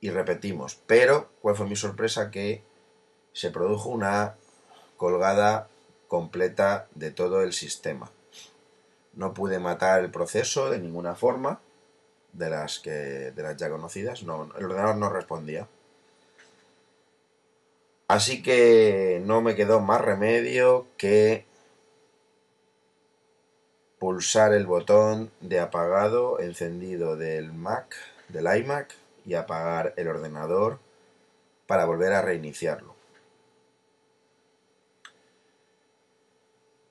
[0.00, 0.80] y repetimos.
[0.88, 2.32] Pero, ¿cuál fue mi sorpresa?
[2.32, 2.64] Que
[3.32, 4.34] se produjo una
[4.96, 5.68] colgada
[6.08, 8.10] completa de todo el sistema.
[9.14, 11.60] No pude matar el proceso de ninguna forma
[12.32, 15.68] de las que de las ya conocidas, no, el ordenador no respondía.
[18.08, 21.44] Así que no me quedó más remedio que
[23.98, 27.96] pulsar el botón de apagado encendido del Mac,
[28.28, 28.94] del iMac
[29.24, 30.78] y apagar el ordenador
[31.66, 32.94] para volver a reiniciarlo.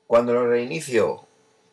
[0.07, 1.25] Cuando lo reinicio,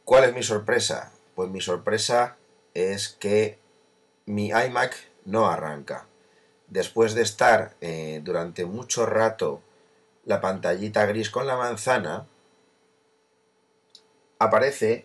[0.04, 1.12] ¿cuál es mi sorpresa?
[1.34, 2.36] Pues mi sorpresa
[2.74, 3.58] es que
[4.24, 6.06] mi iMac no arranca.
[6.72, 9.60] Después de estar eh, durante mucho rato
[10.24, 12.26] la pantallita gris con la manzana,
[14.38, 15.04] aparece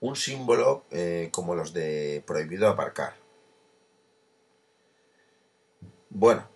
[0.00, 3.14] un símbolo eh, como los de prohibido aparcar.
[6.10, 6.46] Bueno,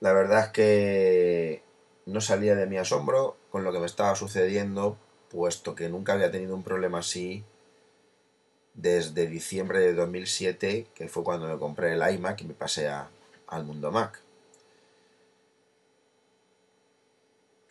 [0.00, 1.62] la verdad es que
[2.04, 4.98] no salía de mi asombro con lo que me estaba sucediendo,
[5.30, 7.42] puesto que nunca había tenido un problema así
[8.74, 12.88] desde diciembre de 2007, que fue cuando me compré el iMac y me pasé
[13.48, 14.20] al mundo Mac.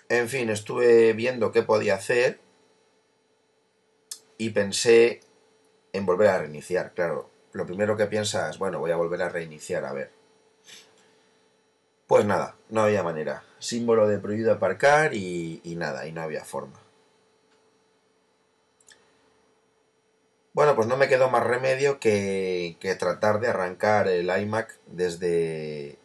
[0.09, 2.39] En fin, estuve viendo qué podía hacer
[4.37, 5.19] y pensé
[5.93, 6.93] en volver a reiniciar.
[6.93, 10.11] Claro, lo primero que piensas, bueno, voy a volver a reiniciar, a ver.
[12.07, 13.43] Pues nada, no había manera.
[13.59, 16.86] Símbolo de prohibido aparcar y, y nada, y no había forma.
[20.57, 25.99] Bueno, pues no me quedó más remedio que, tratar de arrancar el iMac desde,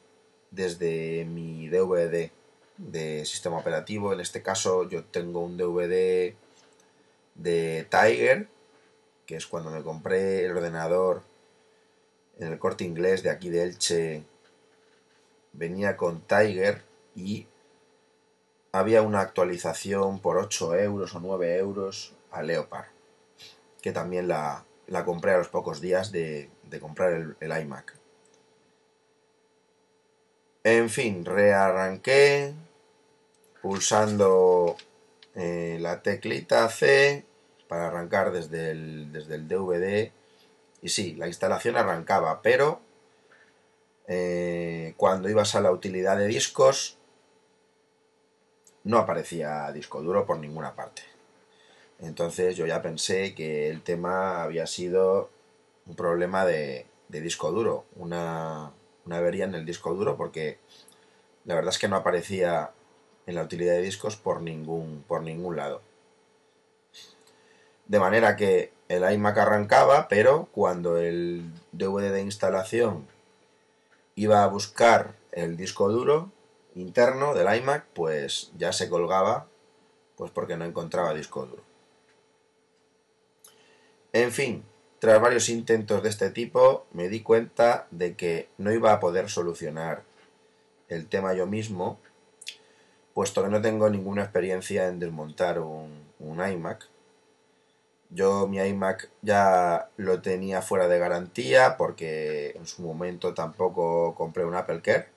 [0.50, 2.30] desde mi DVD
[2.76, 4.12] de sistema operativo.
[4.12, 6.34] En este caso yo tengo un DVD
[7.34, 8.46] de Tiger,
[9.24, 11.22] que es cuando me compré el ordenador
[12.38, 14.22] en el corte inglés de aquí de Elche.
[15.54, 16.82] Venía con Tiger
[17.16, 17.46] y
[18.70, 22.92] había una actualización por 8 euros o 9 euros a Leopard
[23.82, 24.64] que también la,
[25.04, 26.48] compré a los pocos días de,
[26.80, 27.94] comprar el, iMac.
[30.64, 32.54] En fin, rearranqué
[33.60, 34.76] pulsando
[35.34, 37.26] eh, la teclita C
[37.68, 40.12] para arrancar desde el, desde el DVD.
[40.80, 42.80] Y sí, la instalación arrancaba, pero
[44.06, 46.98] eh, cuando ibas a la utilidad de discos
[48.84, 51.02] no aparecía disco duro por ninguna parte.
[52.02, 55.30] Entonces yo ya pensé que el tema había sido
[55.86, 58.72] un problema de, disco duro, una,
[59.06, 60.58] una avería en el disco duro porque
[61.44, 62.72] la verdad es que no aparecía
[63.26, 65.80] en la utilidad de discos por ningún, por ningún lado.
[67.86, 73.06] De manera que el iMac arrancaba, pero cuando el DVD de instalación
[74.16, 76.32] iba a buscar el disco duro
[76.74, 79.46] interno del iMac, pues ya se colgaba,
[80.16, 81.71] pues porque no encontraba disco duro.
[84.12, 84.64] En fin,
[84.98, 89.30] tras varios intentos de este tipo, me di cuenta de que no iba a poder
[89.30, 90.02] solucionar
[90.88, 91.98] el tema yo mismo,
[93.14, 96.88] puesto que no tengo ninguna experiencia en desmontar un, iMac.
[98.10, 104.44] Yo mi iMac ya lo tenía fuera de garantía porque en su momento tampoco compré
[104.44, 105.08] un Apple Care.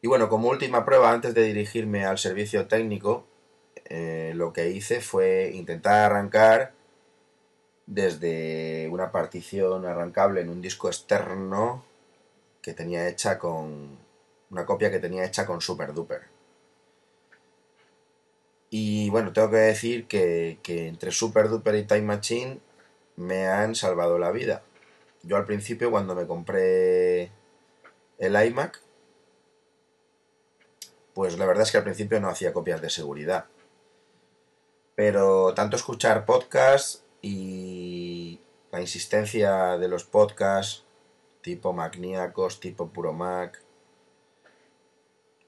[0.00, 3.26] Y bueno, como última prueba, antes de dirigirme al servicio técnico,
[3.90, 6.72] eh, lo que hice fue intentar arrancar
[7.86, 11.84] desde una partición arrancable en un disco externo
[12.62, 13.98] que tenía hecha con
[14.50, 16.22] una copia que tenía hecha con Super Duper.
[18.70, 22.60] Y bueno, tengo que decir que, que entre Super Duper y Time Machine
[23.16, 24.62] me han salvado la vida.
[25.24, 27.32] Yo al principio cuando me compré
[28.18, 28.80] el iMac,
[31.12, 33.46] pues la verdad es que al principio no hacía copias de seguridad.
[34.94, 40.84] Pero tanto escuchar podcasts y la insistencia de los podcasts
[41.42, 43.62] tipo Magníacos, tipo Puro Mac,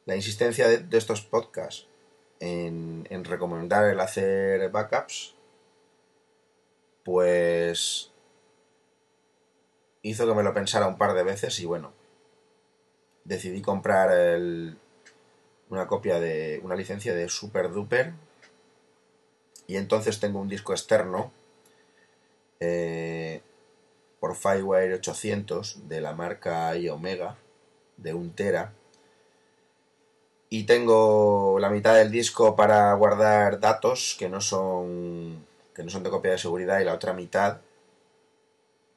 [0.06, 1.86] la insistencia de, estos podcasts
[2.40, 5.34] en, en recomendar el hacer backups,
[7.04, 8.10] pues
[10.02, 11.92] hizo que me lo pensara un par de veces y bueno,
[13.24, 14.10] decidí comprar
[15.70, 18.12] una copia de una licencia de Super Duper
[19.72, 21.32] y entonces tengo un disco externo
[22.60, 23.40] eh,
[24.20, 27.38] por Firewire 800 de la marca iOmega
[27.96, 28.74] de 1 tera
[30.50, 36.02] y tengo la mitad del disco para guardar datos que no son que no son
[36.02, 37.62] de copia de seguridad y la otra mitad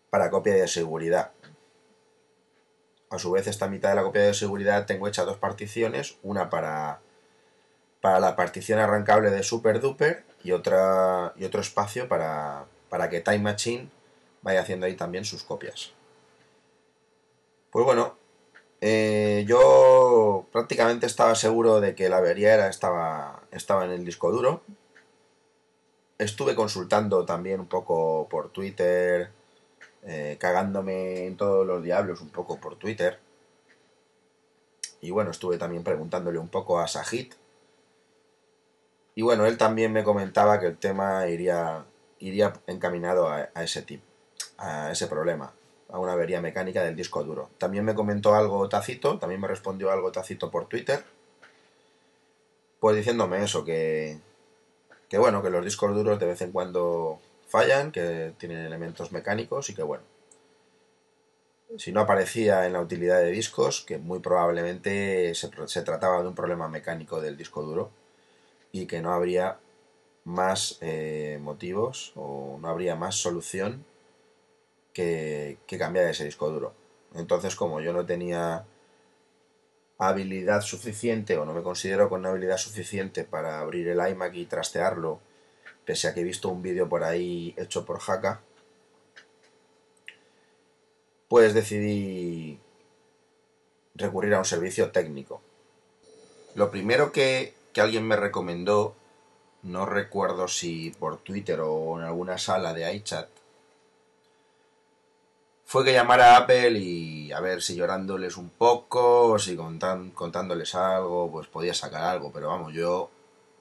[0.09, 1.31] para copia de seguridad.
[3.09, 6.49] A su vez, esta mitad de la copia de seguridad tengo hecha dos particiones, una
[6.49, 6.99] para,
[8.05, 13.19] para la partición arrancable de Super Duper y, otra, y otro espacio para, para que
[13.19, 13.89] Time Machine
[14.43, 15.91] vaya haciendo ahí también sus copias.
[17.71, 18.15] Pues bueno,
[18.79, 24.31] eh, yo prácticamente estaba seguro de que la avería era, estaba, estaba en el disco
[24.31, 24.61] duro.
[26.19, 29.31] Estuve consultando también un poco por Twitter,
[30.03, 33.19] eh, cagándome en todos los diablos un poco por Twitter.
[35.01, 37.33] Y bueno, estuve también preguntándole un poco a Sajid.
[39.15, 41.85] Y bueno, él también me comentaba que el tema iría,
[42.19, 44.03] iría encaminado a, ese tipo,
[44.57, 45.53] a ese problema,
[45.89, 47.49] a una avería mecánica del disco duro.
[47.57, 51.05] También me comentó algo tacito, también me respondió algo tacito por Twitter,
[52.81, 54.19] pues diciéndome eso, que,
[55.07, 59.69] que bueno, que los discos duros de vez en cuando fallan, que tienen elementos mecánicos
[59.69, 60.03] y que bueno,
[61.77, 66.27] si no aparecía en la utilidad de discos, que muy probablemente se, se trataba de
[66.27, 67.91] un problema mecánico del disco duro
[68.75, 69.57] y que no habría
[70.25, 73.85] más eh, motivos o no habría más solución
[74.91, 76.73] que, que cambiar ese disco duro.
[77.13, 78.65] Entonces, como yo no tenía
[79.97, 85.21] habilidad suficiente o no me considero con habilidad suficiente para abrir el iMac y trastearlo,
[85.85, 88.41] pese a que he visto un vídeo por ahí hecho por Haka,
[91.29, 92.59] pues decidí
[93.95, 95.41] recurrir a un servicio técnico.
[96.55, 98.95] Lo primero que, que alguien me recomendó,
[99.61, 103.27] no recuerdo si por Twitter o en alguna sala de iChat,
[105.65, 111.29] fue que llamara a Apple y a ver si llorándoles un poco si contándoles algo,
[111.29, 113.11] pues podía sacar algo, pero vamos, yo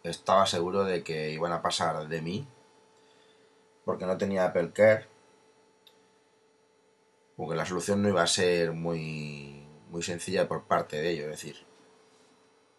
[0.05, 2.47] estaba seguro de que iban a pasar de mí
[3.85, 5.09] porque no tenía Apple Care,
[7.37, 11.31] porque la solución no iba a ser muy, muy sencilla por parte de ellos, es
[11.33, 11.74] decir,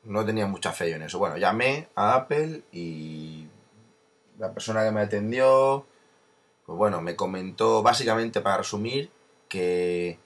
[0.05, 1.19] no tenía mucha fe yo en eso.
[1.19, 3.47] Bueno, llamé a Apple y
[4.37, 5.85] la persona que me atendió,
[6.65, 9.09] pues bueno, me comentó básicamente para resumir
[9.49, 10.19] que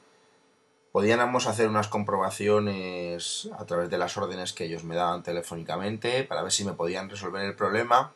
[0.91, 6.41] podíamos hacer unas comprobaciones a través de las órdenes que ellos me daban telefónicamente para
[6.41, 8.13] ver si me podían resolver el problema.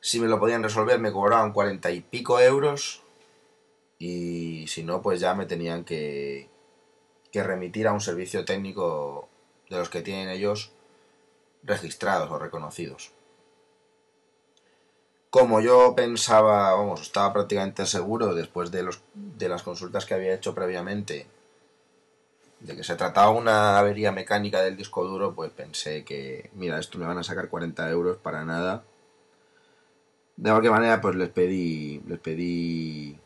[0.00, 3.02] Si me lo podían resolver me cobraban cuarenta y pico euros
[3.98, 6.48] y si no pues ya me tenían que,
[7.36, 9.28] que remitir a un servicio técnico
[9.68, 10.72] de los que tienen ellos
[11.64, 13.12] registrados o reconocidos.
[15.28, 20.32] como yo pensaba, vamos, estaba prácticamente seguro después de, los, de las consultas que había
[20.32, 21.26] hecho previamente
[22.60, 26.96] de que se trataba una avería mecánica del disco duro, pues pensé que, mira, esto
[26.98, 28.82] me van a sacar 40 euros para nada.
[30.38, 33.18] De cualquier manera, pues les pedí, les pedí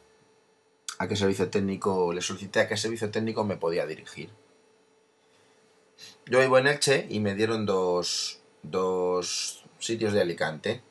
[1.00, 4.28] a qué servicio técnico, les solicité a qué servicio técnico me podía dirigir.
[6.26, 10.82] Yo vivo en Elche y me dieron dos, dos sitios de Alicante.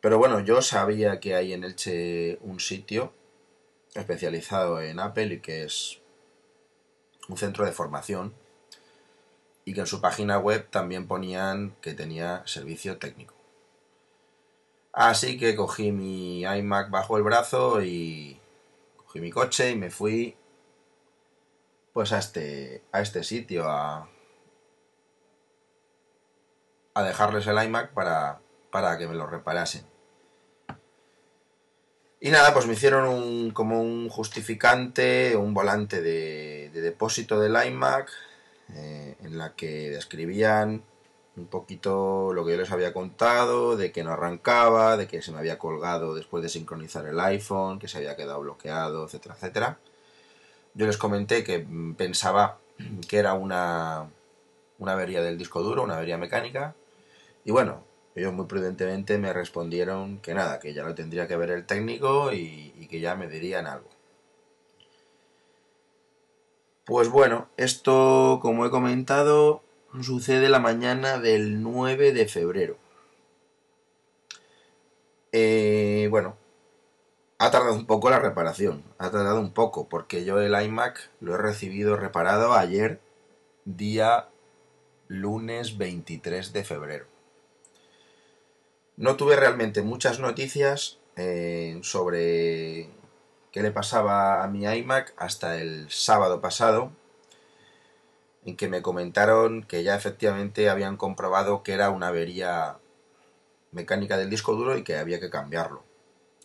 [0.00, 3.12] Pero bueno, yo sabía que hay en Elche un sitio
[3.94, 6.00] especializado en Apple y que es
[7.28, 8.32] un centro de formación
[9.66, 13.34] y que en su página web también ponían que tenía servicio técnico.
[14.94, 18.38] Así que cogí mi iMac bajo el brazo y
[19.12, 20.34] cogí mi coche y me fui
[21.92, 24.08] pues a este, a este sitio a,
[26.94, 28.40] a dejarles el iMac para,
[28.70, 29.84] para que me lo reparasen.
[32.20, 38.10] Y nada, pues me hicieron un, como un justificante, un volante de, depósito del iMac,
[38.74, 40.84] eh, en la que describían
[41.36, 45.32] un poquito lo que yo les había contado, de que no arrancaba, de que se
[45.32, 49.78] me había colgado después de sincronizar el iPhone, que se había quedado bloqueado, etcétera, etcétera.
[50.74, 51.66] Yo les comenté que
[51.96, 52.58] pensaba
[53.08, 54.10] que era una,
[54.78, 56.74] una avería del disco duro, una avería mecánica.
[57.44, 61.50] Y bueno, ellos muy prudentemente me respondieron que nada, que ya lo tendría que ver
[61.50, 63.88] el técnico y, que ya me dirían algo.
[66.84, 69.62] Pues bueno, esto, como he comentado,
[70.00, 72.76] sucede la mañana del 9 de febrero.
[75.32, 76.36] Eh, bueno,
[77.38, 81.34] ha tardado un poco la reparación, ha tardado un poco, porque yo el iMac lo
[81.34, 83.00] he recibido reparado ayer,
[83.64, 84.28] día
[85.08, 87.06] lunes 23 de febrero.
[88.96, 92.88] No tuve realmente muchas noticias eh, sobre
[93.50, 96.92] qué le pasaba a mi iMac hasta el sábado pasado,
[98.44, 102.78] en que me comentaron que ya efectivamente habían comprobado que era una avería
[103.70, 105.84] mecánica del disco duro y que había que cambiarlo.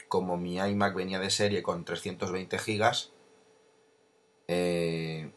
[0.07, 3.11] Como mi iMac venía de serie con 320 gigas,
[4.47, 5.31] eh,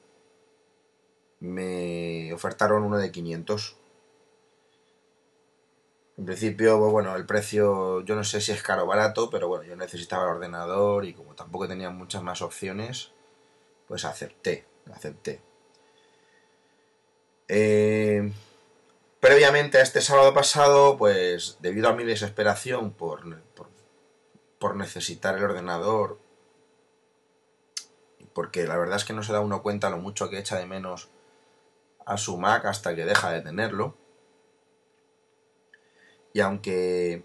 [1.41, 3.77] me ofertaron uno de 500
[6.21, 9.49] en principio, pues bueno, el precio yo no sé si es caro o barato, pero
[9.49, 13.13] bueno, yo necesitaba el ordenador y como tampoco tenía muchas más opciones,
[13.89, 15.41] pues acepté, acepté.
[17.53, 18.31] Eh,
[19.19, 23.25] previamente a este sábado pasado, pues debido a mi desesperación por,
[24.61, 26.21] por, necesitar el ordenador,
[28.35, 30.67] porque la verdad es que no se da uno cuenta lo mucho que echa de
[30.67, 31.09] menos
[32.07, 33.97] a su Mac hasta que deja de tenerlo,
[36.33, 37.25] y aunque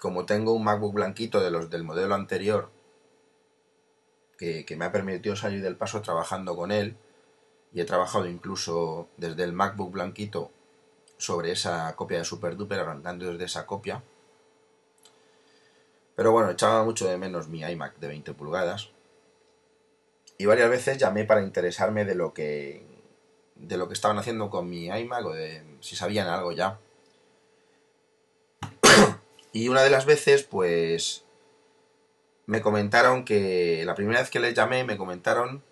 [0.00, 2.68] como tengo un MacBook blanquito de los del modelo anterior,
[4.38, 6.96] que, me ha permitido salir del paso trabajando con él,
[7.76, 10.50] y he trabajado incluso desde el MacBook blanquito
[11.18, 14.02] sobre esa copia de SuperDuper, arrancando desde esa copia.
[16.14, 18.88] Pero bueno, echaba mucho de menos mi iMac de 20 pulgadas.
[20.38, 22.82] Y varias veces llamé para interesarme de lo que
[23.56, 26.78] de lo que estaban haciendo con mi iMac o de si sabían algo ya.
[29.52, 31.24] Y una de las veces, pues,
[32.46, 35.62] me comentaron que, la primera vez que les llamé, me comentaron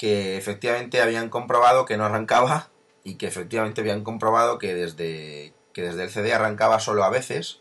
[0.00, 2.70] que efectivamente habían comprobado que no arrancaba
[3.04, 7.60] y que efectivamente habían comprobado que desde, que desde el CD arrancaba solo a veces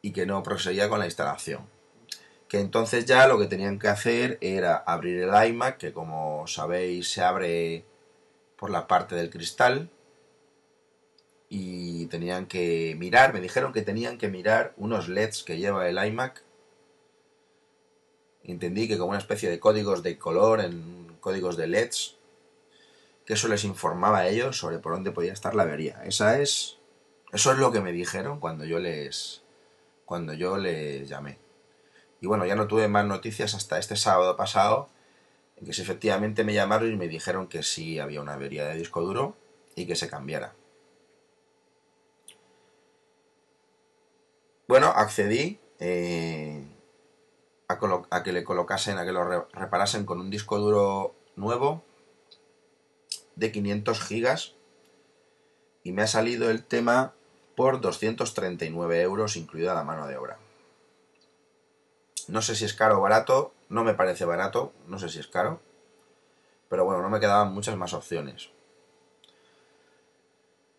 [0.00, 1.68] y que no proseguía con la instalación.
[2.48, 7.12] Que entonces ya lo que tenían que hacer era abrir el iMac, que como sabéis
[7.12, 7.84] se abre
[8.56, 9.90] por la parte del cristal,
[11.50, 16.02] y tenían que mirar, me dijeron que tenían que mirar unos LEDs que lleva el
[16.02, 16.42] iMac.
[18.42, 22.16] Entendí que como una especie de códigos de color en códigos de LEDs,
[23.24, 26.02] que eso les informaba a ellos sobre por dónde podía estar la avería.
[26.04, 26.80] Esa es
[27.32, 29.42] eso es lo que me dijeron cuando yo les
[30.04, 31.38] cuando yo les llamé.
[32.20, 34.88] Y bueno, ya no tuve más noticias hasta este sábado pasado,
[35.56, 39.00] en que efectivamente me llamaron y me dijeron que sí había una avería de disco
[39.02, 39.36] duro
[39.76, 40.54] y que se cambiara.
[44.66, 46.64] Bueno, accedí eh,
[47.70, 51.84] a, que le colocasen, a que lo reparasen con un disco duro nuevo
[53.36, 54.54] de 500 gigas
[55.82, 57.14] y me ha salido el tema
[57.54, 60.38] por 239 euros incluida la mano de obra.
[62.28, 65.26] No sé si es caro o barato, no me parece barato, no sé si es
[65.26, 65.60] caro,
[66.68, 68.50] pero bueno, no me quedaban muchas más opciones.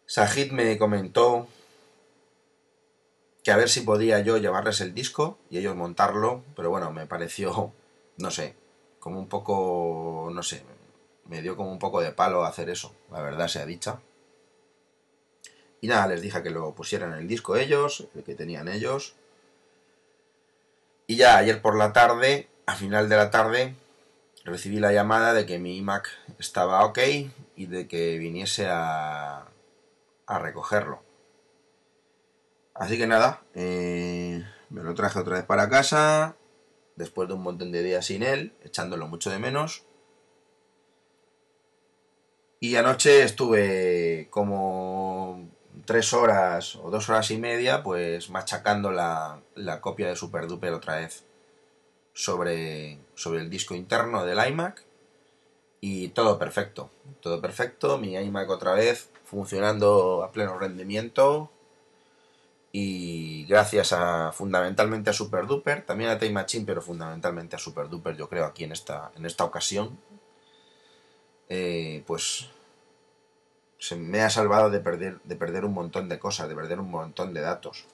[0.06, 1.48] Sajid me comentó
[3.44, 7.08] que a ver si podía yo llevarles el disco y ellos montarlo, pero bueno, me
[7.08, 7.74] pareció,
[8.18, 8.56] no sé,
[9.00, 10.64] como un poco, no sé,
[11.26, 14.00] me dio como un poco de palo hacer eso, la verdad sea dicha.
[15.82, 19.16] Y nada, les dije que lo pusieran en el disco ellos, el que tenían ellos.
[21.08, 23.76] Y ya ayer por la tarde, a final de la tarde,
[24.46, 26.08] recibí la llamada de que mi iMac
[26.38, 27.00] estaba ok
[27.56, 29.48] y de que viniese a,
[30.28, 31.02] a recogerlo.
[32.82, 36.36] Así que nada, eh, me lo traje otra vez para casa,
[36.96, 39.84] después de un montón de días sin él, echándolo mucho de menos.
[42.60, 45.48] Y anoche estuve como
[45.86, 50.74] tres horas o dos horas y media, pues machacando la, la copia de Super Duper
[50.74, 51.24] otra vez
[52.14, 54.84] sobre, sobre el disco interno del iMac.
[55.82, 56.90] Y todo perfecto,
[57.22, 58.00] todo perfecto.
[58.00, 61.52] Mi iMac otra vez funcionando a pleno rendimiento.
[62.72, 67.90] Y gracias a fundamentalmente a Super Duper, también a Time Machine, pero fundamentalmente a Super
[67.90, 70.00] Duper, yo creo, aquí en esta, en esta ocasión,
[71.50, 72.50] eh, pues
[73.78, 76.92] se me ha salvado de perder, de perder un montón de cosas, de perder un
[76.92, 77.86] montón de datos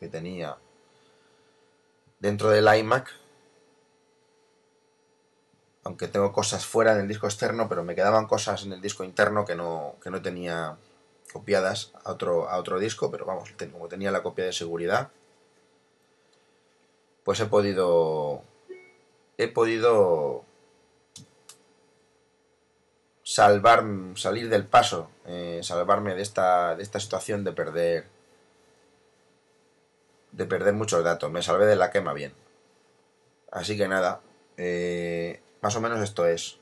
[0.00, 0.56] que tenía
[2.18, 3.12] dentro del iMac.
[5.84, 9.44] Aunque tengo cosas fuera del disco externo, pero me quedaban cosas en el disco interno
[9.44, 10.76] que no, que no tenía
[11.32, 15.10] copiadas a otro, a otro disco, pero vamos, como tenía la copia de seguridad,
[17.24, 18.42] pues he podido
[19.38, 20.44] he podido
[23.22, 23.84] salvar
[24.14, 28.06] salir del paso eh, salvarme de esta de esta situación de perder
[30.32, 31.30] de perder muchos datos.
[31.30, 32.32] Me salvé de la quema bien.
[33.50, 34.20] Así que nada
[34.56, 36.58] eh, más o menos esto es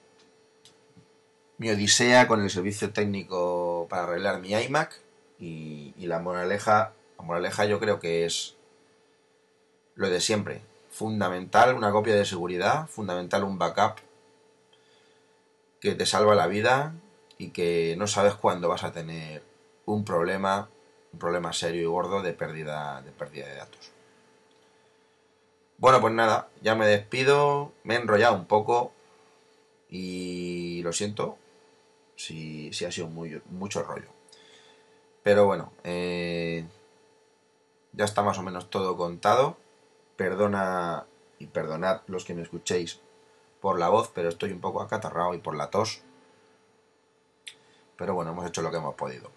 [1.59, 5.01] mi odisea con el servicio técnico para arreglar mi iMac
[5.39, 8.57] y, la moraleja la moraleja yo creo que es
[9.95, 10.61] lo de siempre.
[10.91, 13.97] Fundamental una copia de seguridad fundamental un backup
[15.81, 16.95] que te salva la vida
[17.39, 19.43] y que no sabes cuándo vas a tener
[19.87, 20.69] un problema
[21.13, 23.91] un problema serio y gordo de pérdida de pérdida de datos.
[25.79, 28.93] Bueno pues nada ya me despido me he enrollado un poco
[29.89, 31.39] y lo siento
[32.17, 34.09] si, si ha sido muy, mucho rollo.
[35.23, 36.67] Pero bueno, eh,
[37.93, 39.57] ya está más o menos todo contado.
[40.17, 41.07] Perdona
[41.39, 43.01] y perdonad los que me escuchéis
[43.61, 46.03] por la voz, pero estoy un poco acatarrado y por la tos.
[47.97, 49.31] Pero bueno, hemos hecho lo que hemos podido.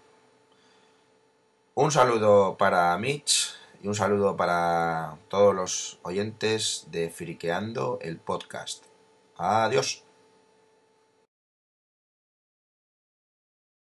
[1.76, 8.84] Un saludo para Mitch y un saludo para todos los oyentes de Friqueando el podcast.
[9.38, 10.07] Adiós.